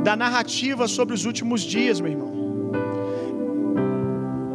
[0.01, 2.29] da narrativa sobre os últimos dias, meu irmão.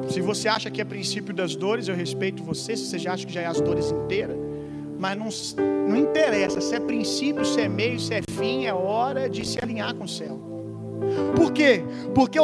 [0.09, 2.74] Se você acha que é princípio das dores, eu respeito você.
[2.77, 4.38] Se você já acha que já é as dores inteiras,
[4.98, 5.29] mas não,
[5.90, 9.59] não interessa se é princípio, se é meio, se é fim, é hora de se
[9.62, 10.40] alinhar com o céu.
[11.37, 11.85] Por quê?
[12.14, 12.38] Porque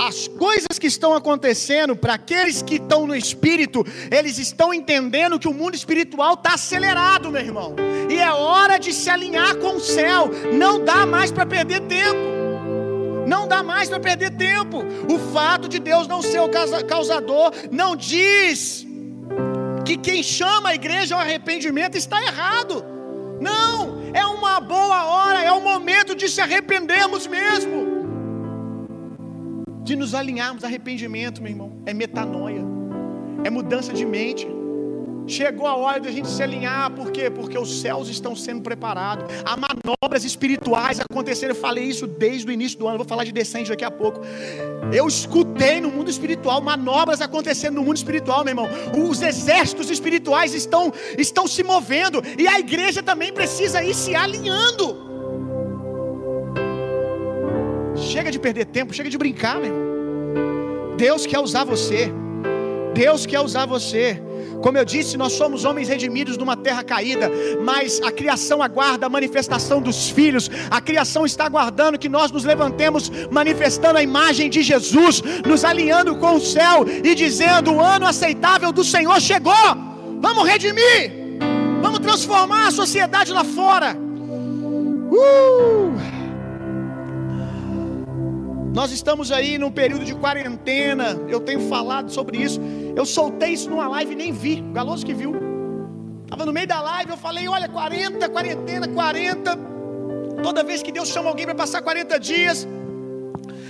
[0.00, 5.48] as coisas que estão acontecendo para aqueles que estão no espírito, eles estão entendendo que
[5.48, 7.74] o mundo espiritual está acelerado, meu irmão.
[8.10, 10.30] E é hora de se alinhar com o céu.
[10.52, 12.36] Não dá mais para perder tempo.
[13.26, 14.84] Não dá mais para perder tempo.
[15.12, 16.48] O fato de Deus não ser o
[16.86, 18.86] causador não diz
[19.84, 22.84] que quem chama a igreja ao arrependimento está errado.
[23.40, 27.85] Não, é uma boa hora, é o momento de se arrependermos mesmo.
[29.86, 30.64] De nos alinharmos.
[30.64, 32.62] Arrependimento, meu irmão, é metanoia,
[33.44, 34.44] é mudança de mente.
[35.28, 37.30] Chegou a hora de a gente se alinhar, por quê?
[37.30, 41.50] Porque os céus estão sendo preparados, há manobras espirituais acontecendo.
[41.50, 44.20] Eu falei isso desde o início do ano, vou falar de descende daqui a pouco.
[44.92, 48.68] Eu escutei no mundo espiritual manobras acontecendo no mundo espiritual, meu irmão.
[49.08, 55.15] Os exércitos espirituais estão, estão se movendo e a igreja também precisa ir se alinhando.
[58.06, 60.96] Chega de perder tempo, chega de brincar, meu irmão.
[60.96, 62.12] Deus quer usar você.
[62.94, 64.22] Deus quer usar você.
[64.62, 67.30] Como eu disse, nós somos homens redimidos numa terra caída,
[67.62, 70.50] mas a criação aguarda a manifestação dos filhos.
[70.70, 76.16] A criação está aguardando que nós nos levantemos manifestando a imagem de Jesus, nos alinhando
[76.16, 79.66] com o céu e dizendo: "O ano aceitável do Senhor chegou.
[80.20, 81.12] Vamos redimir.
[81.82, 83.96] Vamos transformar a sociedade lá fora."
[85.12, 86.15] Uh!
[88.76, 91.18] Nós estamos aí num período de quarentena.
[91.30, 92.60] Eu tenho falado sobre isso.
[92.94, 94.60] Eu soltei isso numa live e nem vi.
[94.60, 95.32] O Galoso que viu.
[96.24, 99.58] Estava no meio da live, eu falei: olha, 40, quarentena, 40.
[100.42, 102.68] Toda vez que Deus chama alguém para passar 40 dias,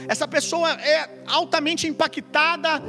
[0.08, 2.82] essa pessoa é altamente impactada.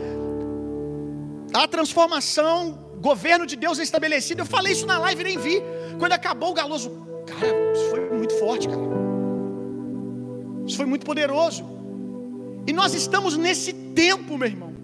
[1.53, 4.41] A transformação, governo de Deus é estabelecido.
[4.41, 5.61] Eu falei isso na live e nem vi.
[5.99, 6.89] Quando acabou o Galoso,
[7.27, 8.81] cara, isso foi muito forte, cara.
[10.65, 11.76] Isso foi muito poderoso.
[12.67, 14.75] E nós estamos nesse tempo, meu irmão,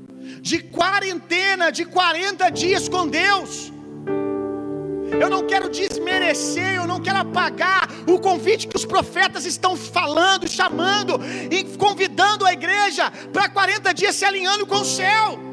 [0.42, 3.74] de quarentena, de 40 dias com Deus.
[5.20, 10.50] Eu não quero desmerecer, eu não quero apagar o convite que os profetas estão falando,
[10.50, 11.20] chamando
[11.52, 15.53] e convidando a igreja para 40 dias se alinhando com o céu.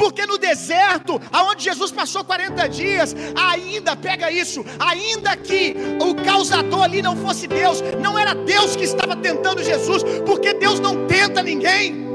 [0.00, 6.84] Porque no deserto, aonde Jesus passou 40 dias, ainda, pega isso, ainda que o causador
[6.84, 11.42] ali não fosse Deus, não era Deus que estava tentando Jesus, porque Deus não tenta
[11.42, 12.09] ninguém.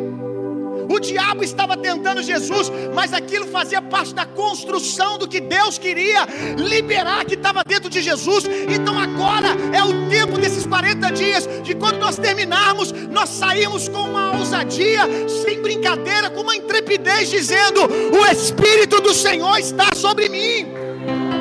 [0.89, 6.25] O diabo estava tentando Jesus, mas aquilo fazia parte da construção do que Deus queria
[6.57, 8.45] liberar que estava dentro de Jesus.
[8.69, 14.01] Então agora é o tempo desses 40 dias, de quando nós terminarmos, nós saímos com
[14.01, 15.01] uma ousadia,
[15.43, 20.67] sem brincadeira, com uma intrepidez, dizendo: O Espírito do Senhor está sobre mim.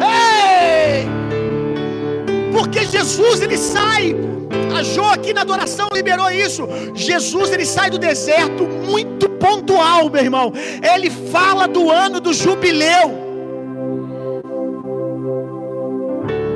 [0.00, 1.06] Ei!
[2.52, 4.14] Porque Jesus ele sai
[4.76, 6.66] a Jo aqui na adoração liberou isso.
[6.94, 10.52] Jesus ele sai do deserto muito pontual, meu irmão.
[10.94, 13.22] Ele fala do ano do jubileu.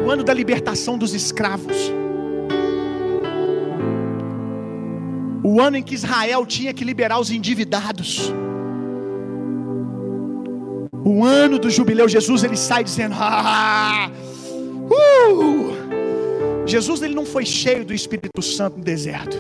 [0.07, 1.93] O ano da libertação dos escravos.
[5.45, 8.33] O ano em que Israel tinha que liberar os endividados.
[11.05, 14.11] O ano do jubileu, Jesus ele sai dizendo: ah,
[15.31, 19.37] uh, Jesus ele não foi cheio do Espírito Santo no deserto.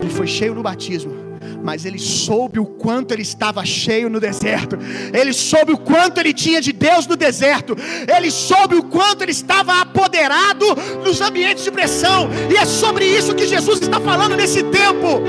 [0.00, 1.25] Ele foi cheio no batismo.
[1.62, 4.78] Mas ele soube o quanto ele estava cheio no deserto.
[5.12, 7.76] Ele soube o quanto ele tinha de Deus no deserto.
[8.16, 10.66] Ele soube o quanto ele estava apoderado
[11.04, 12.28] nos ambientes de pressão.
[12.50, 15.22] E é sobre isso que Jesus está falando nesse tempo.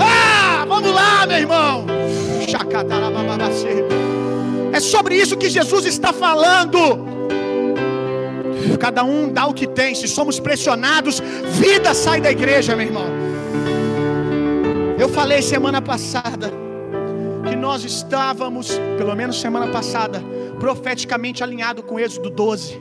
[0.00, 1.86] Ah, vamos lá, meu irmão.
[4.72, 7.12] É sobre isso que Jesus está falando.
[8.78, 9.94] Cada um dá o que tem.
[9.94, 11.20] Se somos pressionados,
[11.60, 13.21] vida sai da igreja, meu irmão.
[15.02, 16.48] Eu falei semana passada
[17.48, 20.22] que nós estávamos, pelo menos semana passada,
[20.60, 22.80] profeticamente alinhado com Êxodo 12.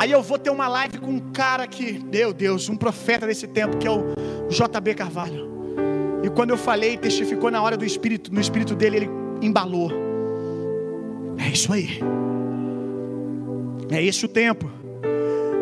[0.00, 3.46] Aí eu vou ter uma live com um cara que, meu Deus, um profeta desse
[3.46, 4.16] tempo, que é o
[4.48, 5.48] JB Carvalho.
[6.24, 9.92] E quando eu falei, testificou na hora do espírito, no espírito dele, ele embalou.
[11.38, 12.00] É isso aí.
[13.92, 14.68] É esse o tempo.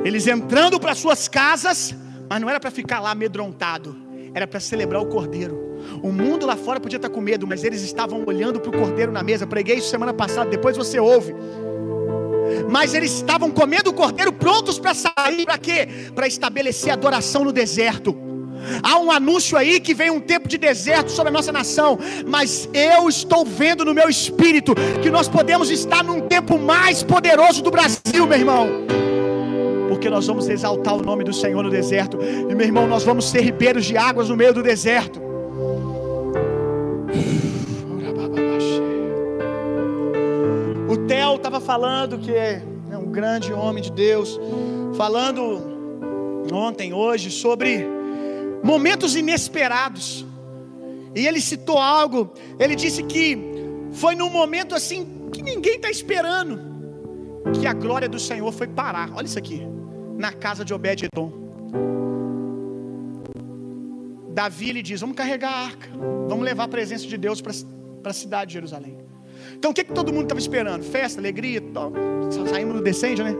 [0.06, 1.94] Eles entrando para suas casas,
[2.30, 4.03] mas não era para ficar lá amedrontado,
[4.34, 5.62] era para celebrar o cordeiro.
[6.02, 9.12] O mundo lá fora podia estar com medo, mas eles estavam olhando para o cordeiro
[9.12, 9.46] na mesa.
[9.46, 11.34] Preguei isso semana passada, depois você ouve.
[12.68, 15.88] Mas eles estavam comendo o cordeiro prontos para sair, para quê?
[16.14, 18.16] Para estabelecer adoração no deserto.
[18.82, 22.68] Há um anúncio aí que vem um tempo de deserto sobre a nossa nação, mas
[22.72, 27.70] eu estou vendo no meu espírito que nós podemos estar num tempo mais poderoso do
[27.70, 29.03] Brasil, meu irmão.
[29.94, 33.30] Porque nós vamos exaltar o nome do Senhor no deserto, e meu irmão, nós vamos
[33.30, 35.20] ser ribeiros de águas no meio do deserto.
[40.90, 42.60] O Theo estava falando que é
[42.92, 44.38] um grande homem de Deus,
[44.96, 45.62] falando
[46.52, 47.86] ontem, hoje, sobre
[48.64, 50.26] momentos inesperados.
[51.14, 53.38] E ele citou algo, ele disse que
[53.92, 56.60] foi num momento assim que ninguém está esperando,
[57.60, 59.12] que a glória do Senhor foi parar.
[59.14, 59.64] Olha isso aqui,
[60.16, 61.44] na casa de Obed-Edom.
[64.34, 65.88] Davi lhe diz: Vamos carregar a arca,
[66.28, 67.52] vamos levar a presença de Deus para
[68.04, 68.98] a cidade de Jerusalém.
[69.56, 70.82] Então o que, que todo mundo estava esperando?
[70.82, 71.62] Festa, alegria,
[72.50, 73.34] saímos do descende, né?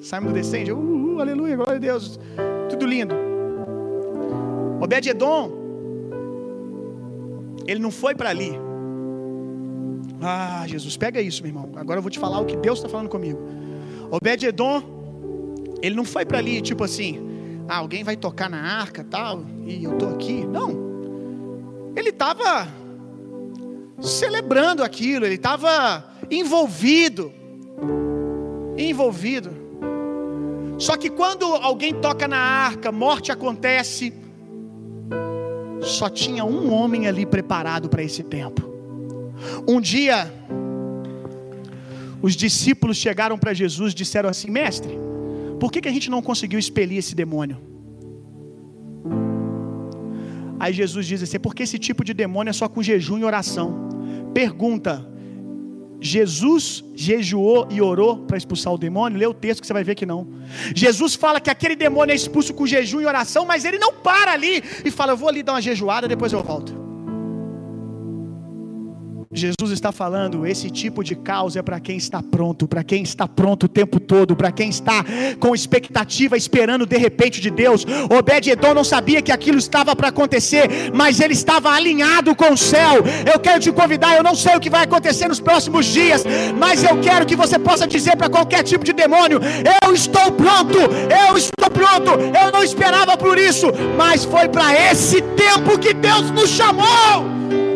[0.00, 2.18] Saímos do descende, uh, uh, aleluia, glória a Deus,
[2.70, 3.14] tudo lindo.
[4.80, 5.52] Obed-Edom,
[7.66, 8.52] ele não foi para ali.
[10.20, 11.70] Ah, Jesus, pega isso, meu irmão.
[11.76, 13.38] Agora eu vou te falar o que Deus está falando comigo.
[14.10, 14.97] Obed-Edom,
[15.82, 17.18] ele não foi para ali, tipo assim,
[17.68, 20.46] ah, alguém vai tocar na arca tal, e eu tô aqui.
[20.46, 21.92] Não.
[21.94, 22.68] Ele estava
[24.00, 27.32] celebrando aquilo, ele estava envolvido.
[28.76, 29.50] Envolvido.
[30.78, 34.14] Só que quando alguém toca na arca, morte acontece.
[35.82, 38.62] Só tinha um homem ali preparado para esse tempo.
[39.66, 40.32] Um dia,
[42.22, 44.98] os discípulos chegaram para Jesus e disseram assim: Mestre,
[45.58, 47.58] por que, que a gente não conseguiu expelir esse demônio?
[50.60, 53.88] Aí Jesus diz assim: porque esse tipo de demônio é só com jejum e oração.
[54.34, 55.06] Pergunta:
[56.00, 59.18] Jesus jejuou e orou para expulsar o demônio?
[59.18, 60.28] Lê o texto que você vai ver que não.
[60.74, 64.32] Jesus fala que aquele demônio é expulso com jejum e oração, mas ele não para
[64.32, 66.87] ali e fala: Eu vou ali dar uma jejuada, depois eu volto.
[69.38, 73.26] Jesus está falando, esse tipo de caos é para quem está pronto, para quem está
[73.26, 75.04] pronto o tempo todo, para quem está
[75.38, 77.86] com expectativa, esperando de repente de Deus.
[78.10, 83.04] Obed-Edom não sabia que aquilo estava para acontecer, mas ele estava alinhado com o céu.
[83.32, 86.24] Eu quero te convidar, eu não sei o que vai acontecer nos próximos dias,
[86.58, 89.40] mas eu quero que você possa dizer para qualquer tipo de demônio:
[89.82, 93.66] Eu estou pronto, eu estou pronto, eu não esperava por isso,
[93.96, 97.67] mas foi para esse tempo que Deus nos chamou.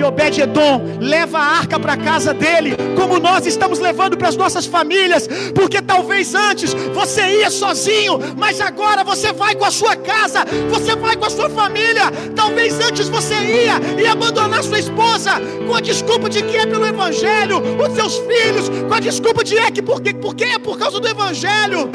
[0.00, 4.36] E Obed-Edom leva a arca para a casa dele, como nós estamos levando para as
[4.36, 9.94] nossas famílias, porque talvez antes você ia sozinho, mas agora você vai com a sua
[9.96, 12.10] casa, você vai com a sua família.
[12.34, 15.32] Talvez antes você ia e abandonar sua esposa
[15.66, 19.58] com a desculpa de que é pelo evangelho, os seus filhos com a desculpa de
[19.58, 21.90] é que porque, porque é por causa do evangelho.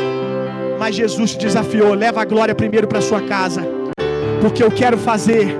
[0.78, 3.64] Mas Jesus te desafiou, leva a glória primeiro para sua casa,
[4.42, 5.58] porque eu quero fazer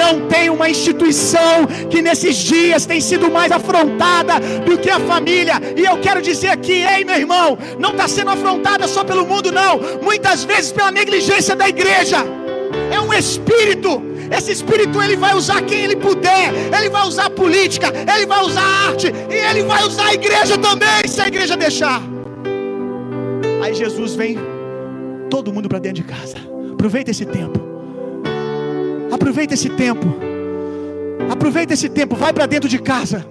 [0.00, 5.60] não tem uma instituição que nesses dias tem sido mais afrontada do que a família.
[5.76, 9.52] E eu quero dizer aqui, ei meu irmão, não está sendo afrontada só pelo mundo,
[9.52, 9.78] não.
[10.02, 12.18] Muitas vezes pela negligência da igreja.
[12.90, 14.02] É um espírito.
[14.36, 16.52] Esse espírito ele vai usar quem ele puder.
[16.78, 20.14] Ele vai usar a política, ele vai usar a arte e ele vai usar a
[20.14, 22.00] igreja também, se a igreja deixar.
[23.62, 24.38] Aí Jesus vem
[25.28, 26.36] todo mundo para dentro de casa.
[26.72, 27.69] Aproveita esse tempo.
[29.20, 30.06] Aproveita esse tempo.
[31.30, 33.26] Aproveita esse tempo, vai para dentro de casa.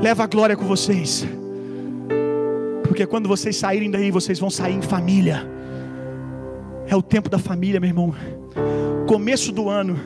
[0.00, 1.26] Leva a glória com vocês.
[2.82, 5.46] Porque quando vocês saírem daí, vocês vão sair em família.
[6.86, 8.14] É o tempo da família, meu irmão.
[9.06, 9.98] Começo do ano.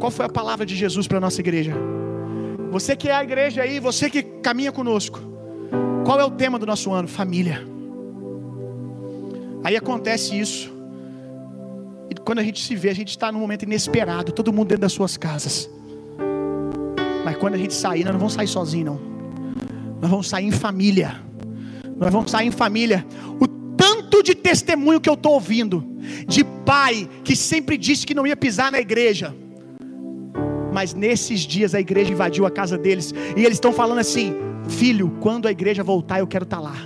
[0.00, 1.72] Qual foi a palavra de Jesus para a nossa igreja?
[2.72, 5.20] Você que é a igreja aí, você que caminha conosco.
[6.04, 7.06] Qual é o tema do nosso ano?
[7.06, 7.64] Família.
[9.62, 10.71] Aí acontece isso.
[12.24, 14.92] Quando a gente se vê, a gente está num momento inesperado, todo mundo dentro das
[14.92, 15.68] suas casas.
[17.24, 19.00] Mas quando a gente sair, nós não vamos sair sozinho, não.
[20.00, 21.20] Nós vamos sair em família.
[21.96, 23.04] Nós vamos sair em família.
[23.40, 23.46] O
[23.76, 25.84] tanto de testemunho que eu estou ouvindo,
[26.26, 29.34] de pai que sempre disse que não ia pisar na igreja,
[30.72, 34.34] mas nesses dias a igreja invadiu a casa deles, e eles estão falando assim:
[34.68, 36.76] filho, quando a igreja voltar, eu quero estar tá lá.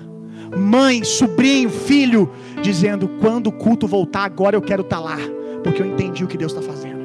[0.57, 2.31] Mãe, sobrinho, filho,
[2.63, 5.19] dizendo: quando o culto voltar, agora eu quero estar tá lá,
[5.63, 6.97] porque eu entendi o que Deus está fazendo.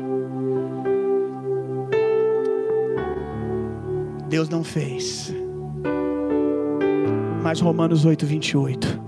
[4.29, 5.35] Deus não fez.
[7.43, 9.01] Mas Romanos 8, 28.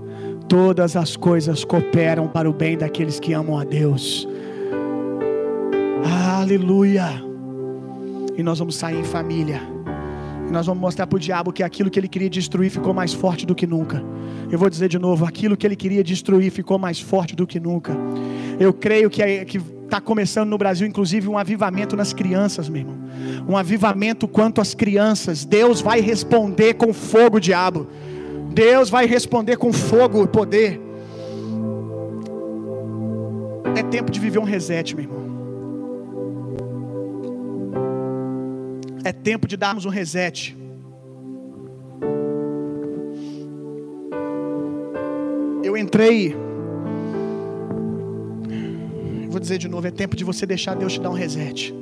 [0.46, 4.28] Todas as coisas cooperam para o bem daqueles que amam a Deus.
[6.38, 7.06] Aleluia.
[8.36, 9.73] E nós vamos sair em família.
[10.54, 13.44] Nós vamos mostrar para o diabo que aquilo que ele queria destruir ficou mais forte
[13.44, 14.00] do que nunca.
[14.52, 17.58] Eu vou dizer de novo: aquilo que ele queria destruir ficou mais forte do que
[17.58, 17.92] nunca.
[18.60, 22.82] Eu creio que, é, que está começando no Brasil, inclusive, um avivamento nas crianças, meu
[22.82, 22.96] irmão.
[23.48, 25.44] Um avivamento quanto às crianças.
[25.44, 27.88] Deus vai responder com fogo, diabo.
[28.52, 30.80] Deus vai responder com fogo e poder.
[33.74, 35.33] É tempo de viver um reset, meu irmão.
[39.04, 40.56] É tempo de darmos um reset.
[45.62, 46.34] Eu entrei
[49.34, 51.74] Vou dizer de novo, é tempo de você deixar Deus te dar um reset.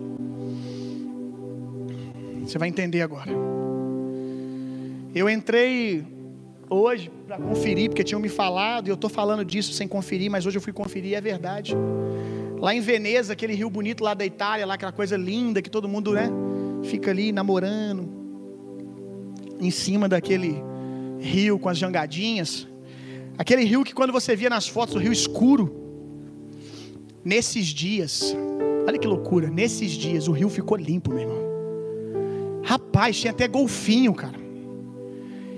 [2.41, 3.31] Você vai entender agora.
[5.15, 6.03] Eu entrei
[6.71, 10.47] hoje para conferir, porque tinham me falado, e eu estou falando disso sem conferir, mas
[10.47, 11.77] hoje eu fui conferir, é verdade.
[12.59, 15.87] Lá em Veneza, aquele rio bonito lá da Itália, lá aquela coisa linda que todo
[15.87, 16.31] mundo, né,
[16.85, 18.09] fica ali namorando,
[19.61, 20.63] em cima daquele
[21.21, 22.67] rio com as jangadinhas.
[23.39, 25.83] Aquele rio que quando você via nas fotos, o rio escuro,
[27.25, 28.37] Nesses dias,
[28.87, 31.43] olha que loucura, nesses dias o rio ficou limpo, meu irmão.
[32.65, 34.41] Rapaz, tinha até golfinho, cara.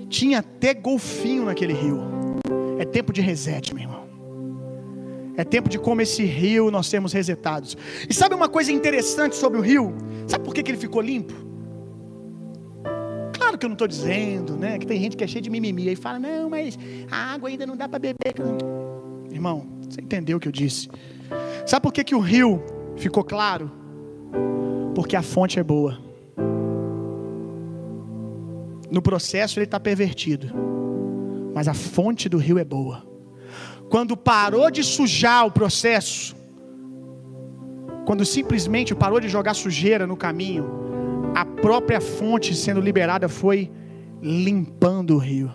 [0.07, 2.01] Tinha até golfinho naquele rio.
[2.77, 4.04] É tempo de reset, meu irmão.
[5.37, 7.77] É tempo de como esse rio nós temos resetados.
[8.09, 9.93] E sabe uma coisa interessante sobre o rio?
[10.27, 11.33] Sabe por que, que ele ficou limpo?
[13.33, 14.77] Claro que eu não estou dizendo, né?
[14.79, 16.77] Que tem gente que é cheia de mimimi e fala, não, mas
[17.11, 18.33] a água ainda não dá para beber.
[19.29, 20.87] Irmão, você entendeu o que eu disse?
[21.65, 22.63] Sabe por que, que o rio
[22.95, 23.71] ficou claro?
[24.93, 25.97] Porque a fonte é boa.
[28.89, 30.47] No processo ele está pervertido,
[31.53, 33.14] mas a fonte do rio é boa.
[33.89, 36.35] Quando parou de sujar o processo,
[38.05, 40.65] quando simplesmente parou de jogar sujeira no caminho,
[41.35, 43.71] a própria fonte sendo liberada foi
[44.21, 45.51] limpando o rio.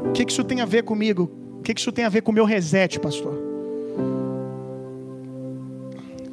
[0.00, 1.30] O que, isso tem a ver comigo?
[1.58, 3.46] O que, que isso tem a ver com o meu reset, pastor?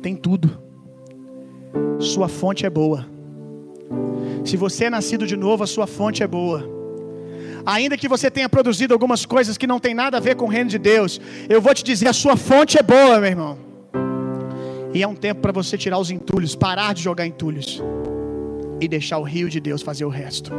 [0.04, 0.60] tem tudo.
[1.98, 3.08] Sua fonte é boa.
[4.44, 6.62] Se você é nascido de novo, a sua fonte é boa.
[7.66, 10.50] Ainda que você tenha produzido algumas coisas que não tem nada a ver com o
[10.50, 13.58] reino de Deus, eu vou te dizer, a sua fonte é boa, meu irmão.
[14.94, 17.82] E é um tempo para você tirar os entulhos, parar de jogar entulhos
[18.80, 20.52] e deixar o rio de Deus fazer o resto.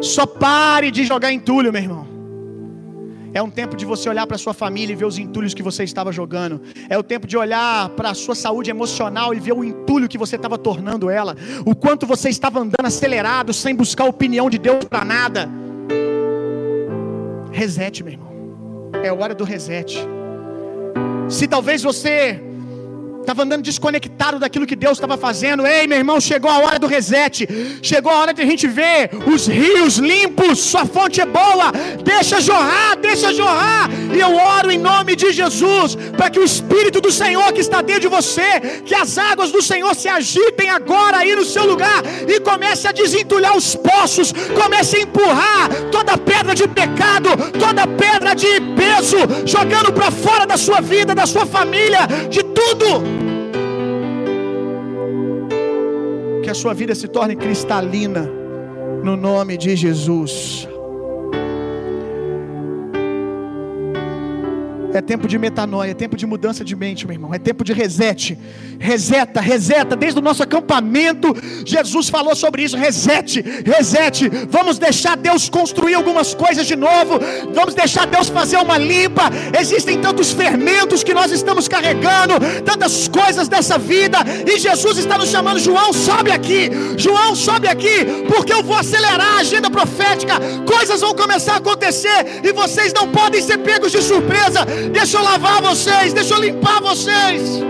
[0.00, 2.12] Só pare de jogar entulho, meu irmão.
[3.34, 5.84] É um tempo de você olhar para sua família e ver os entulhos que você
[5.84, 6.60] estava jogando.
[6.88, 10.18] É o tempo de olhar para a sua saúde emocional e ver o entulho que
[10.18, 11.36] você estava tornando ela.
[11.64, 15.61] O quanto você estava andando acelerado, sem buscar a opinião de Deus para nada.
[17.52, 18.32] Reset, meu irmão.
[19.04, 19.98] É hora do reset.
[21.28, 22.40] Se talvez você
[23.22, 25.64] Estava andando desconectado daquilo que Deus estava fazendo.
[25.64, 27.48] Ei, meu irmão, chegou a hora do reset.
[27.80, 30.58] Chegou a hora de a gente ver os rios limpos.
[30.58, 31.70] Sua fonte é boa.
[32.04, 33.88] Deixa jorrar, deixa jorrar.
[34.12, 37.80] E eu oro em nome de Jesus para que o Espírito do Senhor que está
[37.80, 42.02] dentro de você, que as águas do Senhor se agitem agora aí no seu lugar
[42.26, 44.32] e comece a desentulhar os poços.
[44.60, 50.56] Comece a empurrar toda pedra de pecado, toda pedra de peso, jogando para fora da
[50.56, 53.11] sua vida, da sua família, de tudo
[56.52, 58.28] que a sua vida se torne cristalina,
[59.02, 60.68] no nome de Jesus.
[64.94, 67.32] É tempo de metanoia, é tempo de mudança de mente, meu irmão.
[67.32, 68.38] É tempo de reset.
[68.78, 69.96] Reseta, reseta.
[69.96, 71.34] Desde o nosso acampamento,
[71.64, 72.76] Jesus falou sobre isso.
[72.76, 74.28] Reset, reset.
[74.50, 77.18] Vamos deixar Deus construir algumas coisas de novo.
[77.54, 79.30] Vamos deixar Deus fazer uma limpa.
[79.58, 82.34] Existem tantos fermentos que nós estamos carregando,
[82.64, 84.18] tantas coisas dessa vida.
[84.46, 85.58] E Jesus está nos chamando.
[85.58, 86.70] João, sobe aqui.
[86.98, 88.24] João, sobe aqui.
[88.28, 90.34] Porque eu vou acelerar a agenda profética.
[90.66, 92.40] Coisas vão começar a acontecer.
[92.44, 96.80] E vocês não podem ser pegos de surpresa Deixa eu lavar vocês, deixa eu limpar
[96.80, 97.60] vocês.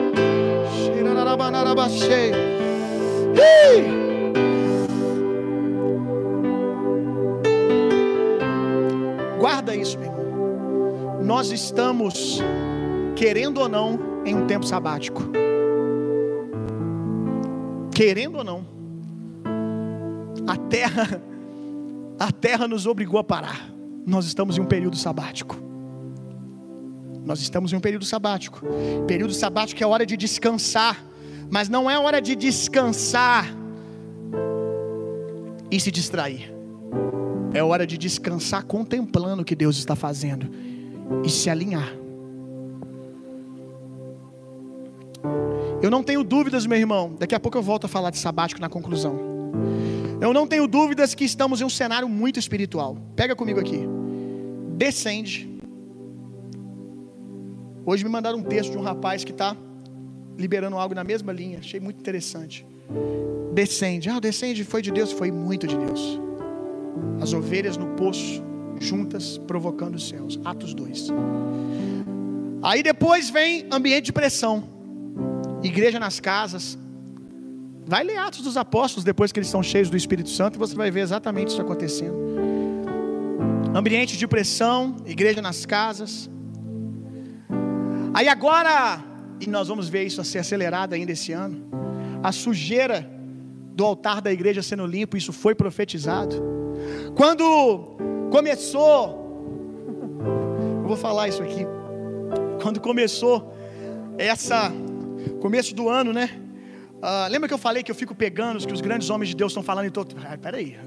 [9.38, 11.20] Guarda isso, meu irmão.
[11.22, 12.40] Nós estamos,
[13.16, 15.22] querendo ou não, em um tempo sabático.
[17.94, 18.64] Querendo ou não,
[20.46, 21.22] a terra,
[22.18, 23.68] a terra nos obrigou a parar.
[24.06, 25.71] Nós estamos em um período sabático.
[27.24, 28.60] Nós estamos em um período sabático.
[29.06, 31.04] Período sabático é hora de descansar,
[31.50, 33.46] mas não é hora de descansar
[35.70, 36.52] e se distrair.
[37.54, 40.50] É hora de descansar contemplando o que Deus está fazendo
[41.24, 41.92] e se alinhar.
[45.82, 47.14] Eu não tenho dúvidas, meu irmão.
[47.18, 49.18] Daqui a pouco eu volto a falar de sabático na conclusão.
[50.20, 52.96] Eu não tenho dúvidas que estamos em um cenário muito espiritual.
[53.16, 53.80] Pega comigo aqui.
[54.76, 55.51] Descende.
[57.84, 59.56] Hoje me mandaram um texto de um rapaz que está
[60.38, 61.58] liberando algo na mesma linha.
[61.58, 62.66] Achei muito interessante.
[63.52, 64.08] Descende.
[64.08, 65.12] Ah, descende foi de Deus?
[65.12, 66.20] Foi muito de Deus.
[67.20, 68.42] As ovelhas no poço,
[68.80, 70.40] juntas, provocando os céus.
[70.44, 71.08] Atos 2.
[72.62, 74.72] Aí depois vem ambiente de pressão
[75.62, 76.78] igreja nas casas.
[77.86, 80.74] Vai ler Atos dos Apóstolos depois que eles são cheios do Espírito Santo e você
[80.74, 82.16] vai ver exatamente isso acontecendo.
[83.74, 86.30] Ambiente de pressão, igreja nas casas.
[88.14, 89.02] Aí agora,
[89.40, 91.64] e nós vamos ver isso a ser acelerado ainda esse ano,
[92.22, 93.08] a sujeira
[93.74, 96.36] do altar da igreja sendo limpo, isso foi profetizado.
[97.16, 97.96] Quando
[98.30, 99.20] começou,
[100.82, 101.66] eu vou falar isso aqui,
[102.60, 103.54] quando começou
[104.18, 104.70] essa
[105.40, 106.30] Começo do ano, né?
[107.02, 109.34] Uh, lembra que eu falei que eu fico pegando os que os grandes homens de
[109.34, 110.14] Deus estão falando em todo.
[110.24, 110.78] Ah, peraí.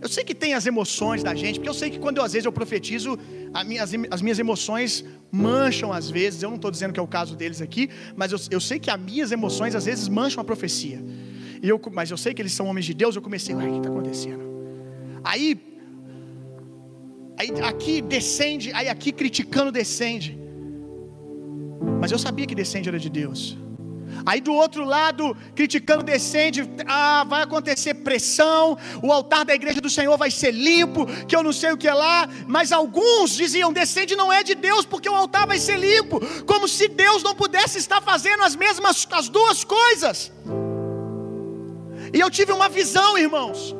[0.00, 2.34] Eu sei que tem as emoções da gente, porque eu sei que quando eu, às
[2.34, 3.18] vezes eu profetizo,
[3.66, 6.40] minha, as, as, minhas emoções mancham às vezes.
[6.40, 8.88] Eu não estou dizendo que é o caso deles aqui, mas eu, eu sei que
[8.88, 11.02] as minhas emoções às vezes mancham a profecia.
[11.60, 13.16] E eu, mas eu sei que eles são homens de Deus.
[13.16, 14.44] Eu comecei, uai, o que está acontecendo?
[15.24, 15.60] Aí,
[17.36, 20.38] aí aqui descende, aí aqui criticando descende.
[22.00, 23.65] Mas eu sabia que descende era de Deus.
[24.24, 29.90] Aí do outro lado, criticando descende, ah, vai acontecer pressão, o altar da igreja do
[29.90, 33.72] Senhor vai ser limpo, que eu não sei o que é lá, mas alguns diziam:
[33.72, 37.34] descende não é de Deus, porque o altar vai ser limpo, como se Deus não
[37.34, 40.32] pudesse estar fazendo as mesmas, as duas coisas.
[42.12, 43.74] E eu tive uma visão, irmãos.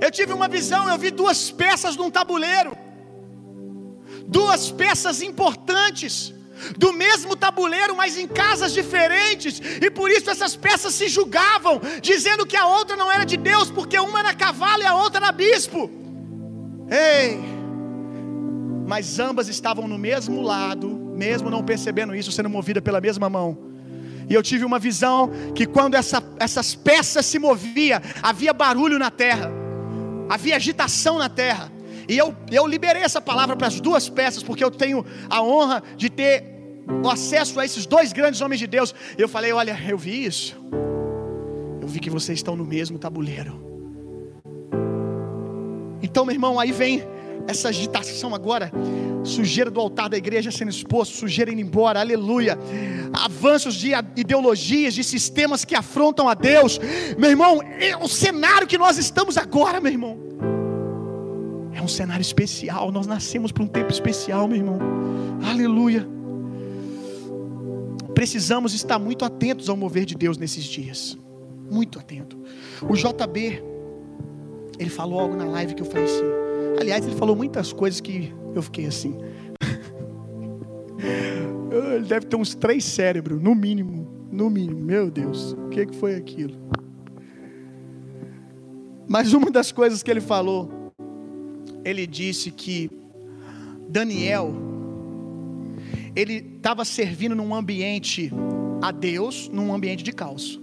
[0.00, 2.76] Eu tive uma visão, eu vi duas peças num tabuleiro.
[4.26, 6.32] Duas peças importantes
[6.76, 12.46] do mesmo tabuleiro, mas em casas diferentes, e por isso essas peças se julgavam, dizendo
[12.46, 15.32] que a outra não era de Deus, porque uma era cavalo e a outra era
[15.32, 15.90] bispo.
[16.90, 17.38] Ei,
[18.86, 23.56] mas ambas estavam no mesmo lado, mesmo não percebendo isso, sendo movida pela mesma mão.
[24.28, 29.10] E eu tive uma visão que quando essa, essas peças se moviam, havia barulho na
[29.10, 29.50] terra,
[30.28, 31.70] havia agitação na terra.
[32.10, 35.80] E eu, eu liberei essa palavra para as duas peças, porque eu tenho a honra
[35.96, 36.42] de ter
[37.04, 38.92] o acesso a esses dois grandes homens de Deus.
[39.16, 40.60] Eu falei: Olha, eu vi isso.
[41.80, 43.64] Eu vi que vocês estão no mesmo tabuleiro.
[46.02, 47.04] Então, meu irmão, aí vem
[47.46, 48.72] essa agitação agora.
[49.22, 52.58] Sujeira do altar da igreja sendo exposto, sujeira indo embora, aleluia.
[53.12, 56.80] Avanços de ideologias, de sistemas que afrontam a Deus.
[57.16, 60.59] Meu irmão, é o cenário que nós estamos agora, meu irmão.
[61.80, 62.92] É um cenário especial.
[62.92, 64.78] Nós nascemos para um tempo especial, meu irmão.
[65.42, 66.06] Aleluia.
[68.14, 71.16] Precisamos estar muito atentos ao mover de Deus nesses dias.
[71.70, 72.38] Muito atento.
[72.82, 73.62] O JB,
[74.78, 76.24] ele falou algo na live que eu falei assim.
[76.78, 79.16] Aliás, ele falou muitas coisas que eu fiquei assim.
[81.96, 84.06] ele deve ter uns três cérebros, no mínimo.
[84.30, 84.80] No mínimo.
[84.80, 86.58] Meu Deus, o que, que foi aquilo?
[89.08, 90.79] Mas uma das coisas que ele falou
[91.84, 92.90] ele disse que
[93.88, 94.54] Daniel
[96.14, 98.32] ele estava servindo num ambiente
[98.82, 100.60] a Deus, num ambiente de caos,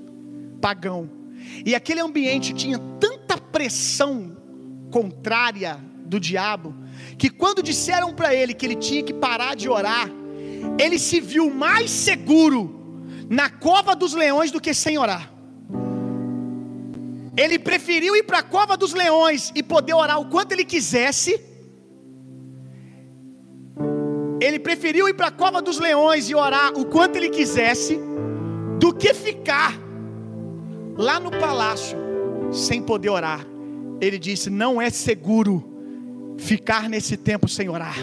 [0.61, 1.09] pagão.
[1.65, 4.36] E aquele ambiente tinha tanta pressão
[4.91, 6.74] contrária do diabo,
[7.18, 10.09] que quando disseram para ele que ele tinha que parar de orar,
[10.80, 15.36] ele se viu mais seguro na cova dos leões do que sem orar.
[17.38, 21.39] Ele preferiu ir para a cova dos leões e poder orar o quanto ele quisesse.
[24.41, 27.99] Ele preferiu ir para a cova dos leões e orar o quanto ele quisesse,
[28.79, 29.73] do que ficar
[30.95, 31.97] lá no palácio
[32.51, 33.45] sem poder orar.
[34.01, 35.63] Ele disse: Não é seguro
[36.39, 37.97] ficar nesse tempo sem orar.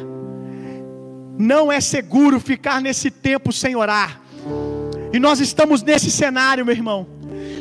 [1.37, 4.20] Não é seguro ficar nesse tempo sem orar.
[5.12, 7.07] E nós estamos nesse cenário, meu irmão.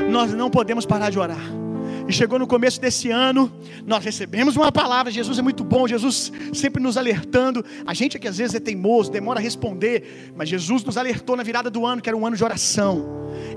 [0.09, 1.62] Nós não podemos parar de orar.
[2.07, 3.51] E chegou no começo desse ano,
[3.85, 5.11] nós recebemos uma palavra.
[5.11, 7.63] Jesus é muito bom, Jesus sempre nos alertando.
[7.85, 11.35] A gente é que às vezes é teimoso, demora a responder, mas Jesus nos alertou
[11.37, 13.05] na virada do ano que era um ano de oração.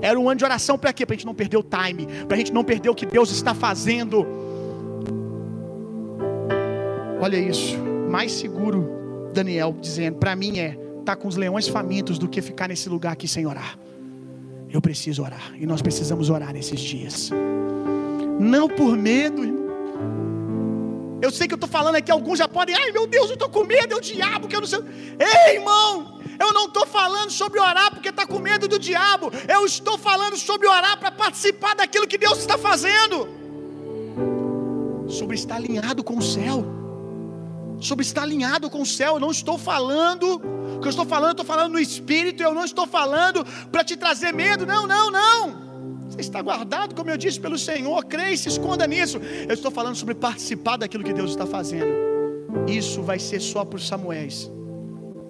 [0.01, 1.05] Era um ano de oração para quê?
[1.05, 3.31] Para a gente não perder o time, para a gente não perder o que Deus
[3.31, 4.25] está fazendo.
[7.19, 7.77] Olha isso,
[8.09, 10.69] mais seguro, Daniel dizendo, para mim é
[10.99, 13.77] estar tá com os leões famintos do que ficar nesse lugar aqui sem orar.
[14.69, 15.53] Eu preciso orar.
[15.59, 17.31] E nós precisamos orar nesses dias.
[18.39, 19.67] Não por medo, irmão.
[21.21, 23.49] Eu sei que eu estou falando aqui, alguns já podem, ai meu Deus, eu estou
[23.49, 24.79] com medo, é o diabo que eu não sei.
[25.19, 29.31] Ei, irmão, eu não estou falando sobre orar porque está com medo do diabo.
[29.47, 33.27] Eu estou falando sobre orar para participar daquilo que Deus está fazendo.
[35.07, 36.63] Sobre estar alinhado com o céu.
[37.79, 39.15] Sobre estar alinhado com o céu.
[39.15, 40.35] Eu não estou falando
[40.77, 43.83] o que eu estou falando, eu estou falando no espírito, eu não estou falando para
[43.83, 44.65] te trazer medo.
[44.65, 45.66] Não, não, não.
[46.17, 48.03] Está guardado, como eu disse, pelo Senhor.
[48.05, 49.19] Creia e se esconda nisso.
[49.47, 51.87] Eu estou falando sobre participar daquilo que Deus está fazendo.
[52.67, 54.51] Isso vai ser só para os Samuéis.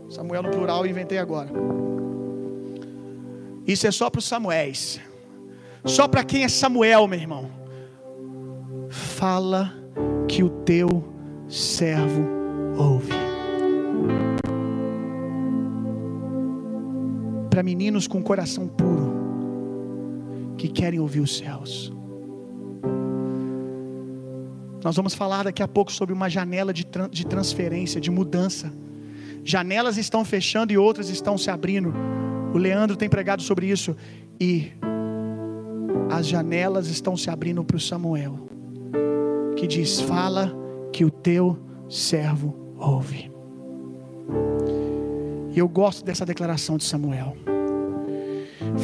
[0.09, 1.49] Samuel no plural eu inventei agora.
[3.65, 4.99] Isso é só para os Samuéis.
[5.83, 7.51] Só para quem é Samuel, meu irmão.
[8.89, 9.73] Fala
[10.27, 11.13] que o teu
[11.49, 12.25] servo
[12.77, 13.27] ouve.
[17.57, 19.16] para meninos com coração puro
[20.57, 21.93] que querem ouvir os céus.
[24.83, 28.71] Nós vamos falar daqui a pouco sobre uma janela de, de transferência, de mudança.
[29.43, 31.93] Janelas estão fechando e outras estão se abrindo.
[32.53, 33.95] O Leandro tem pregado sobre isso.
[34.39, 34.71] E
[36.09, 38.47] as janelas estão se abrindo para o Samuel,
[39.55, 40.53] que diz: Fala
[40.93, 41.57] que o teu
[41.89, 43.31] servo ouve.
[45.53, 47.35] E eu gosto dessa declaração de Samuel.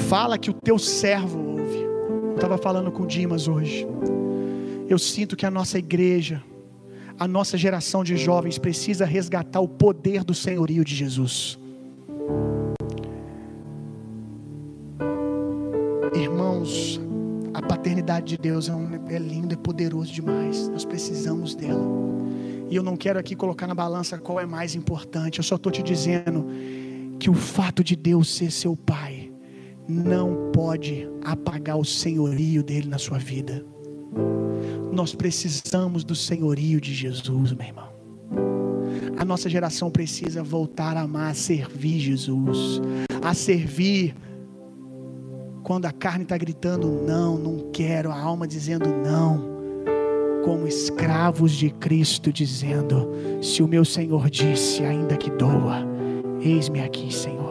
[0.09, 1.83] Fala que o teu servo ouve.
[2.29, 3.87] Eu estava falando com o Dimas hoje.
[4.87, 6.43] Eu sinto que a nossa igreja,
[7.19, 11.57] a nossa geração de jovens precisa resgatar o poder do senhorio de Jesus.
[16.13, 16.99] Irmãos,
[17.53, 20.67] a paternidade de Deus é, um, é lindo, é poderoso demais.
[20.69, 21.83] Nós precisamos dela.
[22.69, 25.37] E eu não quero aqui colocar na balança qual é mais importante.
[25.39, 26.45] Eu só estou te dizendo
[27.19, 29.22] que o fato de Deus ser seu pai
[29.87, 33.65] não pode apagar o senhorio dele na sua vida.
[34.91, 37.91] Nós precisamos do senhorio de Jesus, meu irmão.
[39.17, 42.81] A nossa geração precisa voltar a amar, a servir Jesus,
[43.23, 44.15] a servir
[45.63, 49.53] quando a carne está gritando não, não quero, a alma dizendo não,
[50.43, 53.09] como escravos de Cristo, dizendo:
[53.41, 55.85] se o meu Senhor disse, ainda que doa,
[56.41, 57.42] eis-me aqui, Senhor.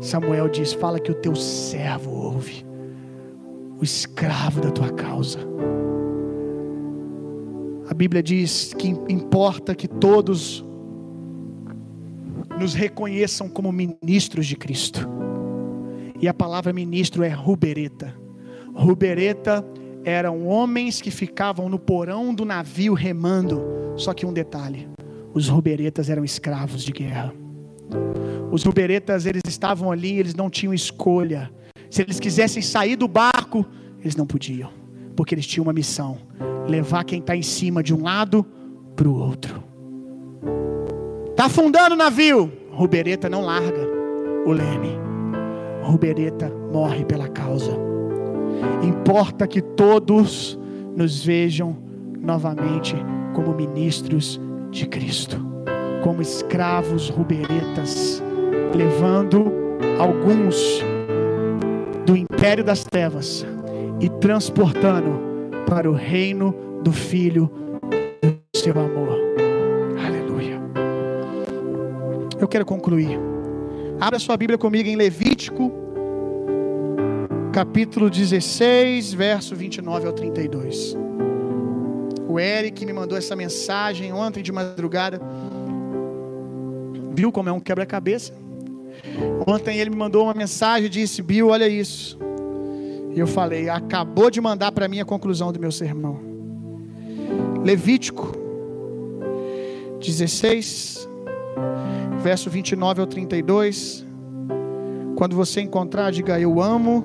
[0.00, 2.64] Samuel diz: Fala que o teu servo ouve,
[3.78, 5.38] o escravo da tua causa.
[7.88, 10.64] A Bíblia diz que importa que todos
[12.58, 15.08] nos reconheçam como ministros de Cristo.
[16.20, 18.14] E a palavra ministro é rubereta.
[18.74, 19.64] Rubereta
[20.04, 23.62] eram homens que ficavam no porão do navio remando.
[23.96, 24.88] Só que um detalhe:
[25.32, 27.45] os ruberetas eram escravos de guerra.
[28.50, 31.50] Os ruberetas, eles estavam ali, eles não tinham escolha.
[31.90, 33.64] Se eles quisessem sair do barco,
[34.00, 34.70] eles não podiam,
[35.14, 36.18] porque eles tinham uma missão:
[36.68, 38.44] levar quem está em cima de um lado
[38.94, 39.62] para o outro.
[41.30, 43.86] Está afundando o navio, Rubereta não larga
[44.46, 44.96] o leme.
[45.82, 47.72] Rubereta morre pela causa.
[48.82, 50.58] Importa que todos
[50.96, 51.76] nos vejam
[52.20, 52.96] novamente
[53.34, 55.36] como ministros de Cristo,
[56.06, 58.22] como escravos ruberetas
[58.72, 59.52] levando
[59.98, 60.80] alguns
[62.06, 63.44] do império das trevas
[64.00, 65.18] e transportando
[65.68, 67.50] para o reino do Filho
[68.22, 69.18] do seu amor.
[70.06, 70.60] Aleluia.
[72.38, 73.18] Eu quero concluir.
[74.00, 75.72] Abra sua Bíblia comigo em Levítico,
[77.52, 80.96] capítulo 16, verso 29 ao 32.
[82.28, 85.20] O Eric me mandou essa mensagem ontem de madrugada.
[87.16, 88.34] Viu como é um quebra-cabeça?
[89.46, 92.18] Ontem ele me mandou uma mensagem e disse: Bill, olha isso.
[93.14, 96.20] E eu falei: acabou de mandar para mim a conclusão do meu sermão.
[97.64, 98.32] Levítico
[99.98, 101.08] 16,
[102.22, 104.06] verso 29 ao 32.
[105.16, 107.02] Quando você encontrar, diga: Eu amo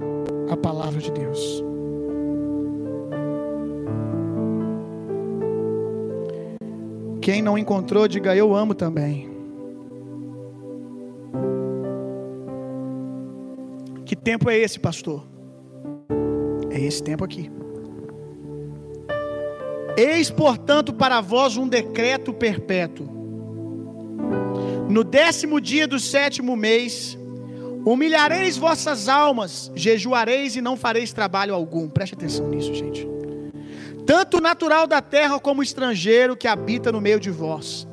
[0.50, 1.64] a palavra de Deus.
[7.22, 9.31] Quem não encontrou, diga: Eu amo também.
[14.24, 15.28] Tempo é esse, pastor?
[16.70, 17.52] É esse tempo aqui.
[19.98, 23.08] Eis, portanto, para vós um decreto perpétuo.
[24.90, 27.18] No décimo dia do sétimo mês,
[27.86, 31.90] humilhareis vossas almas, jejuareis e não fareis trabalho algum.
[31.90, 33.08] Preste atenção nisso, gente.
[34.06, 37.88] Tanto natural da terra como estrangeiro que habita no meio de vós.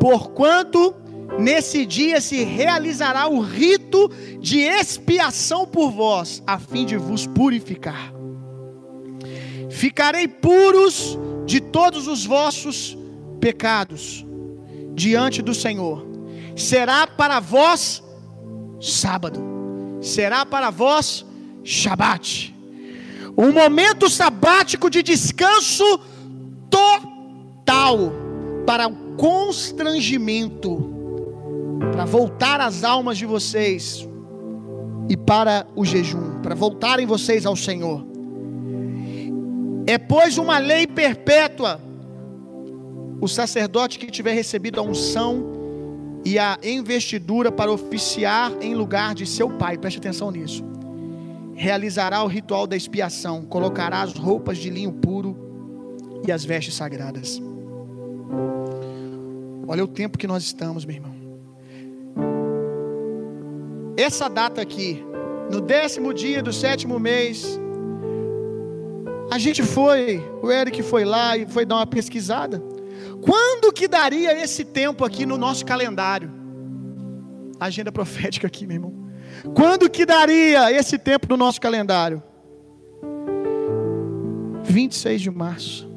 [0.00, 0.94] Porquanto
[1.42, 8.12] nesse dia se realizará o rito de expiação por vós, a fim de vos purificar.
[9.70, 12.96] Ficarei puros de todos os vossos
[13.40, 14.24] pecados
[14.94, 16.06] diante do Senhor.
[16.56, 18.02] Será para vós
[18.80, 19.40] sábado,
[20.00, 21.24] será para vós
[21.64, 22.54] Shabat.
[23.36, 25.84] Um momento sabático de descanso
[26.68, 28.12] total
[28.66, 31.01] para o constrangimento,
[31.90, 34.08] para voltar as almas de vocês
[35.08, 38.06] e para o jejum, para voltarem vocês ao Senhor.
[39.86, 41.80] É, pois, uma lei perpétua.
[43.20, 45.52] O sacerdote que tiver recebido a unção
[46.24, 50.64] e a investidura para oficiar em lugar de seu pai, preste atenção nisso.
[51.54, 55.36] Realizará o ritual da expiação, colocará as roupas de linho puro
[56.26, 57.40] e as vestes sagradas.
[59.66, 61.21] Olha o tempo que nós estamos, meu irmão.
[63.96, 65.04] Essa data aqui,
[65.50, 67.60] no décimo dia do sétimo mês,
[69.30, 72.62] a gente foi, o Eric foi lá e foi dar uma pesquisada.
[73.22, 76.30] Quando que daria esse tempo aqui no nosso calendário?
[77.58, 78.92] Agenda profética aqui, meu irmão.
[79.54, 82.22] Quando que daria esse tempo no nosso calendário?
[84.64, 85.88] 26 de março.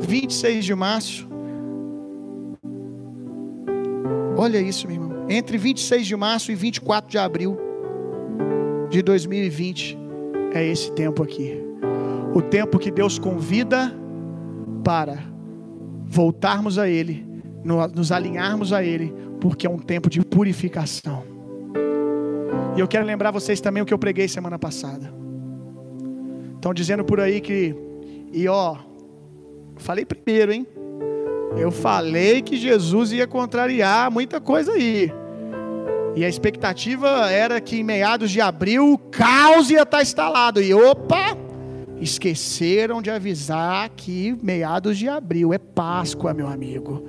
[0.00, 1.28] 26 de março.
[4.36, 5.05] Olha isso, meu irmão.
[5.28, 7.58] Entre 26 de março e 24 de abril
[8.88, 9.98] de 2020
[10.52, 11.60] é esse tempo aqui.
[12.34, 13.92] O tempo que Deus convida
[14.84, 15.18] para
[16.04, 17.26] voltarmos a Ele,
[17.94, 21.24] nos alinharmos a Ele, porque é um tempo de purificação.
[22.76, 25.12] E eu quero lembrar vocês também o que eu preguei semana passada.
[26.54, 27.74] Estão dizendo por aí que,
[28.32, 28.76] e ó,
[29.76, 30.66] falei primeiro, hein?
[31.56, 35.12] Eu falei que Jesus ia contrariar muita coisa aí.
[36.16, 40.62] E a expectativa era que em meados de abril o caos ia estar instalado.
[40.62, 41.36] E opa!
[42.00, 47.06] Esqueceram de avisar que meados de abril é Páscoa, meu amigo.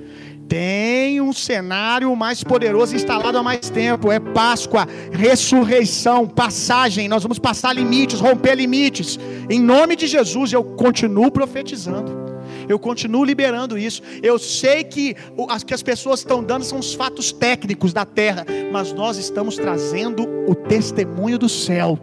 [0.48, 4.12] Tem um cenário mais poderoso instalado há mais tempo.
[4.12, 7.08] É Páscoa, ressurreição, passagem.
[7.08, 9.20] Nós vamos passar limites, romper limites.
[9.50, 12.37] Em nome de Jesus, eu continuo profetizando.
[12.68, 14.02] Eu continuo liberando isso.
[14.22, 15.16] Eu sei que
[15.50, 19.56] as que as pessoas estão dando são os fatos técnicos da terra, mas nós estamos
[19.56, 21.98] trazendo o testemunho do céu.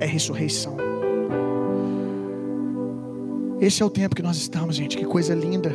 [0.00, 0.76] É ressurreição.
[3.60, 4.96] Esse é o tempo que nós estamos, gente.
[4.96, 5.74] Que coisa linda.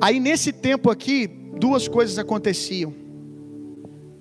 [0.00, 2.94] Aí nesse tempo aqui, duas coisas aconteciam.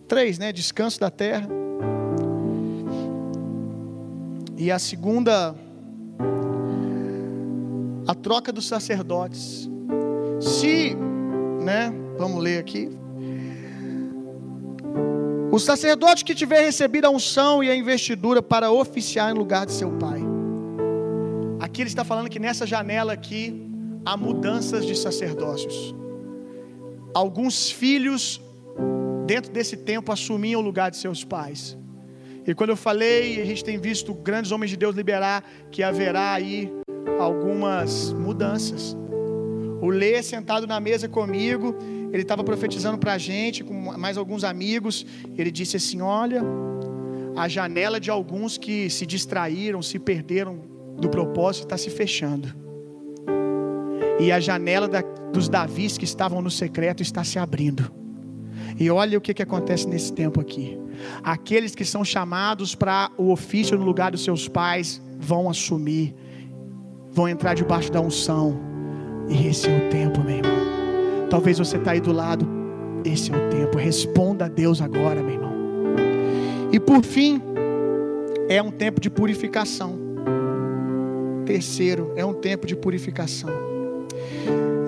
[0.08, 0.52] Três, né?
[0.52, 1.48] Descanso da terra.
[4.58, 5.56] E a segunda,
[8.10, 9.70] a troca dos sacerdotes.
[10.42, 10.96] Se,
[11.62, 11.94] né?
[12.18, 12.90] Vamos ler aqui.
[15.52, 19.74] O sacerdote que tiver recebido a unção e a investidura para oficiar em lugar de
[19.74, 20.22] seu pai.
[21.60, 23.70] Aqui ele está falando que nessa janela aqui
[24.04, 25.94] há mudanças de sacerdócios.
[27.14, 28.42] Alguns filhos,
[29.28, 31.78] dentro desse tempo, assumiam o lugar de seus pais.
[32.48, 36.34] E quando eu falei, a gente tem visto grandes homens de Deus liberar que haverá
[36.34, 36.74] aí
[37.20, 38.96] algumas mudanças.
[39.82, 41.76] O Lê, sentado na mesa comigo,
[42.12, 45.06] ele estava profetizando para a gente, com mais alguns amigos.
[45.38, 46.42] Ele disse assim: Olha,
[47.36, 50.60] a janela de alguns que se distraíram, se perderam
[50.98, 52.54] do propósito está se fechando.
[54.20, 57.90] E a janela da, dos Davis que estavam no secreto está se abrindo.
[58.78, 60.78] E olha o que, que acontece nesse tempo aqui.
[61.24, 66.14] Aqueles que são chamados para o ofício no lugar dos seus pais vão assumir,
[67.20, 68.58] vão entrar debaixo da unção.
[69.28, 71.28] E esse é o tempo, meu irmão.
[71.30, 72.48] Talvez você está aí do lado.
[73.04, 73.78] Esse é o tempo.
[73.78, 75.54] Responda a Deus agora, meu irmão.
[76.72, 77.42] E por fim,
[78.48, 80.00] é um tempo de purificação.
[81.46, 83.50] Terceiro, é um tempo de purificação.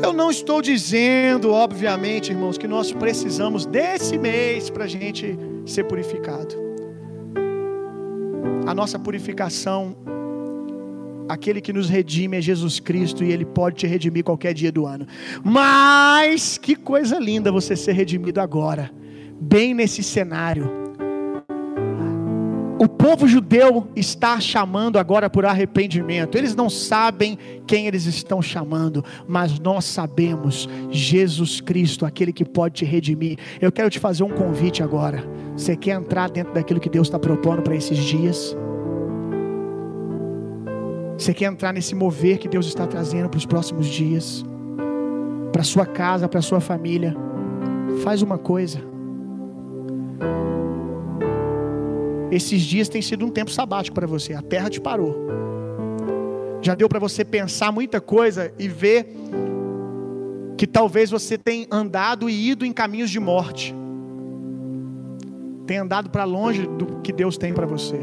[0.02, 5.84] Eu não estou dizendo, obviamente, irmãos, que nós precisamos desse mês para a gente ser
[5.84, 6.56] purificado.
[8.66, 9.98] A nossa purificação,
[11.28, 14.86] aquele que nos redime é Jesus Cristo e Ele pode te redimir qualquer dia do
[14.86, 15.06] ano.
[15.44, 18.92] Mas que coisa linda você ser redimido agora,
[19.40, 20.82] bem nesse cenário.
[22.82, 26.36] o povo judeu está chamando agora por arrependimento.
[26.36, 32.78] Eles não sabem quem eles estão chamando, mas nós sabemos Jesus Cristo, aquele que pode
[32.78, 33.38] te redimir.
[33.62, 35.24] Eu quero te fazer um convite agora.
[35.56, 38.58] Você quer entrar dentro daquilo que Deus está propondo para esses dias?
[41.22, 44.44] Você quer entrar nesse mover que Deus está trazendo para os próximos dias?
[45.54, 47.16] Para sua casa, para sua família?
[48.04, 48.92] Faz uma coisa
[52.32, 54.34] Esses dias tem sido um tempo sabático para você.
[54.34, 55.28] A terra te parou.
[56.62, 59.14] Já deu para você pensar muita coisa e ver
[60.58, 63.76] que talvez você tenha andado e ido em caminhos de morte.
[65.68, 68.00] Tem andado para longe do que Deus tem para você.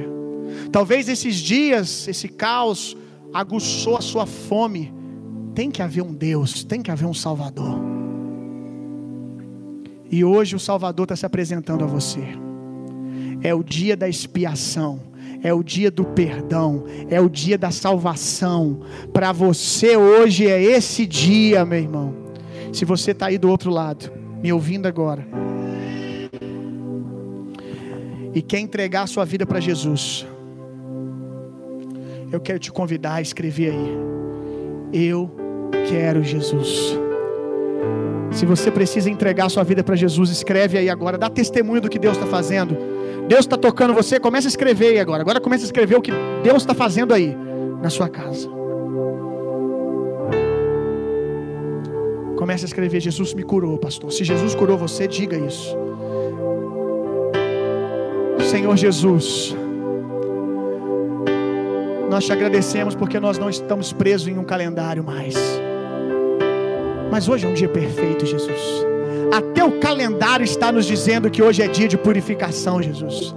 [0.71, 2.97] Talvez esses dias, esse caos
[3.33, 4.93] aguçou a sua fome.
[5.55, 7.79] Tem que haver um Deus, tem que haver um Salvador.
[10.11, 12.23] E hoje o Salvador está se apresentando a você
[13.43, 15.01] é o dia da expiação,
[15.43, 18.81] é o dia do perdão, é o dia da salvação.
[19.13, 22.15] Para você hoje é esse dia, meu irmão.
[22.73, 24.11] Se você está aí do outro lado,
[24.43, 25.27] me ouvindo agora,
[28.35, 30.27] e quer entregar a sua vida para Jesus,
[32.31, 33.99] eu quero te convidar a escrever aí.
[34.93, 35.31] Eu
[35.89, 36.99] quero Jesus.
[38.31, 41.99] Se você precisa entregar sua vida para Jesus, escreve aí agora, dá testemunho do que
[41.99, 42.77] Deus está fazendo.
[43.27, 45.23] Deus está tocando você, começa a escrever aí agora.
[45.23, 46.13] Agora começa a escrever o que
[46.43, 47.37] Deus está fazendo aí
[47.83, 48.49] na sua casa.
[52.37, 54.13] Comece a escrever: Jesus me curou, pastor.
[54.13, 55.77] Se Jesus curou você, diga isso.
[58.49, 59.55] Senhor Jesus,
[62.11, 65.35] nós te agradecemos porque nós não estamos presos em um calendário mais.
[67.11, 68.61] Mas hoje é um dia perfeito, Jesus.
[69.33, 73.35] Até o calendário está nos dizendo que hoje é dia de purificação, Jesus.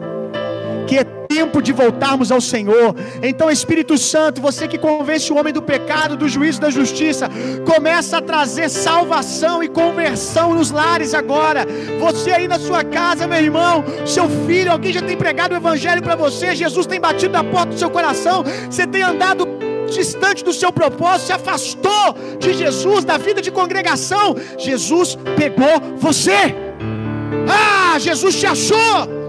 [0.88, 0.98] Que
[1.32, 2.94] tempo de voltarmos ao Senhor.
[3.24, 7.30] Então, Espírito Santo, você que convence o homem do pecado, do juízo da justiça,
[7.66, 11.66] começa a trazer salvação e conversão nos lares agora.
[12.02, 16.02] Você aí na sua casa, meu irmão, seu filho, alguém já tem pregado o evangelho
[16.02, 19.48] para você, Jesus tem batido na porta do seu coração, você tem andado
[19.90, 26.56] distante do seu propósito, se afastou de Jesus, da vida de congregação, Jesus pegou você.
[27.48, 29.21] Ah, Jesus te achou.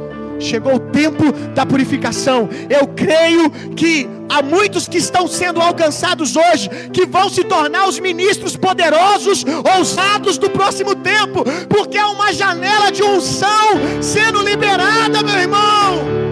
[0.42, 2.48] Chegou o tempo da purificação.
[2.68, 7.98] Eu creio que há muitos que estão sendo alcançados hoje, que vão se tornar os
[7.98, 9.44] ministros poderosos,
[9.76, 16.22] ousados do próximo tempo, porque há uma janela de unção sendo liberada, meu irmão.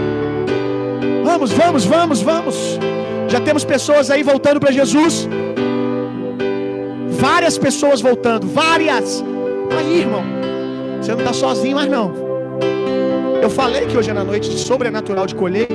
[1.24, 2.56] Vamos, vamos, vamos, vamos.
[3.28, 5.28] Já temos pessoas aí voltando para Jesus.
[7.10, 9.22] Várias pessoas voltando, várias.
[9.78, 10.24] Aí, irmão,
[11.00, 12.29] você não está sozinho mais não.
[13.42, 15.74] Eu falei que hoje é na noite de sobrenatural de colheita.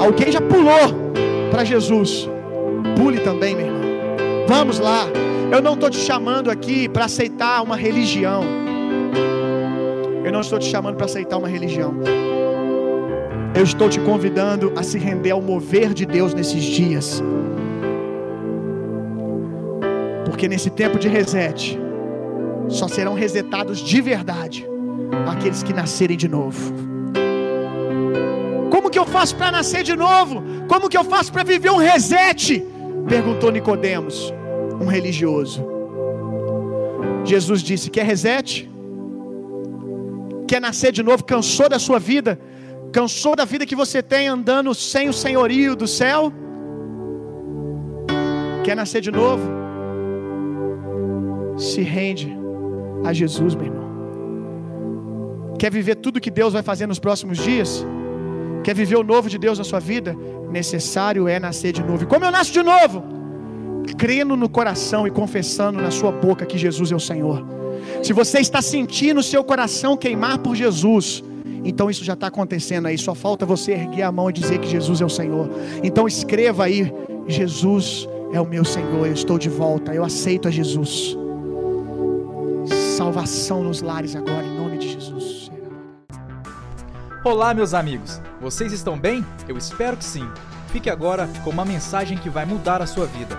[0.00, 1.12] Alguém já pulou
[1.50, 2.28] para Jesus.
[2.96, 3.82] Pule também, meu irmão.
[4.46, 5.06] Vamos lá.
[5.52, 8.42] Eu não estou te chamando aqui para aceitar uma religião.
[10.24, 11.94] Eu não estou te chamando para aceitar uma religião.
[13.54, 17.22] Eu estou te convidando a se render ao mover de Deus nesses dias.
[20.24, 21.78] Porque nesse tempo de reset,
[22.68, 24.77] só serão resetados de verdade
[25.30, 26.72] aqueles que nascerem de novo.
[28.70, 30.42] Como que eu faço para nascer de novo?
[30.68, 32.64] Como que eu faço para viver um reset?
[33.08, 34.32] Perguntou Nicodemos,
[34.80, 35.66] um religioso.
[37.24, 38.70] Jesus disse: Quer reset?
[40.46, 41.24] Quer nascer de novo?
[41.24, 42.38] Cansou da sua vida?
[42.92, 46.32] Cansou da vida que você tem andando sem o senhorio do céu?
[48.64, 49.46] Quer nascer de novo?
[51.58, 52.34] Se rende
[53.04, 53.87] a Jesus, meu irmão.
[55.58, 57.84] Quer viver tudo que Deus vai fazer nos próximos dias?
[58.62, 60.16] Quer viver o novo de Deus na sua vida?
[60.50, 62.04] Necessário é nascer de novo.
[62.04, 63.02] E como eu nasço de novo?
[63.96, 67.44] Crendo no coração e confessando na sua boca que Jesus é o Senhor.
[68.02, 71.24] Se você está sentindo o seu coração queimar por Jesus,
[71.64, 72.96] então isso já está acontecendo aí.
[72.96, 75.50] Só falta você erguer a mão e dizer que Jesus é o Senhor.
[75.82, 76.92] Então escreva aí:
[77.26, 79.06] Jesus é o meu Senhor.
[79.06, 79.94] Eu estou de volta.
[79.94, 81.16] Eu aceito a Jesus.
[82.96, 84.44] Salvação nos lares agora,
[87.24, 88.20] Olá, meus amigos.
[88.40, 89.26] Vocês estão bem?
[89.48, 90.30] Eu espero que sim.
[90.68, 93.36] Fique agora com uma mensagem que vai mudar a sua vida.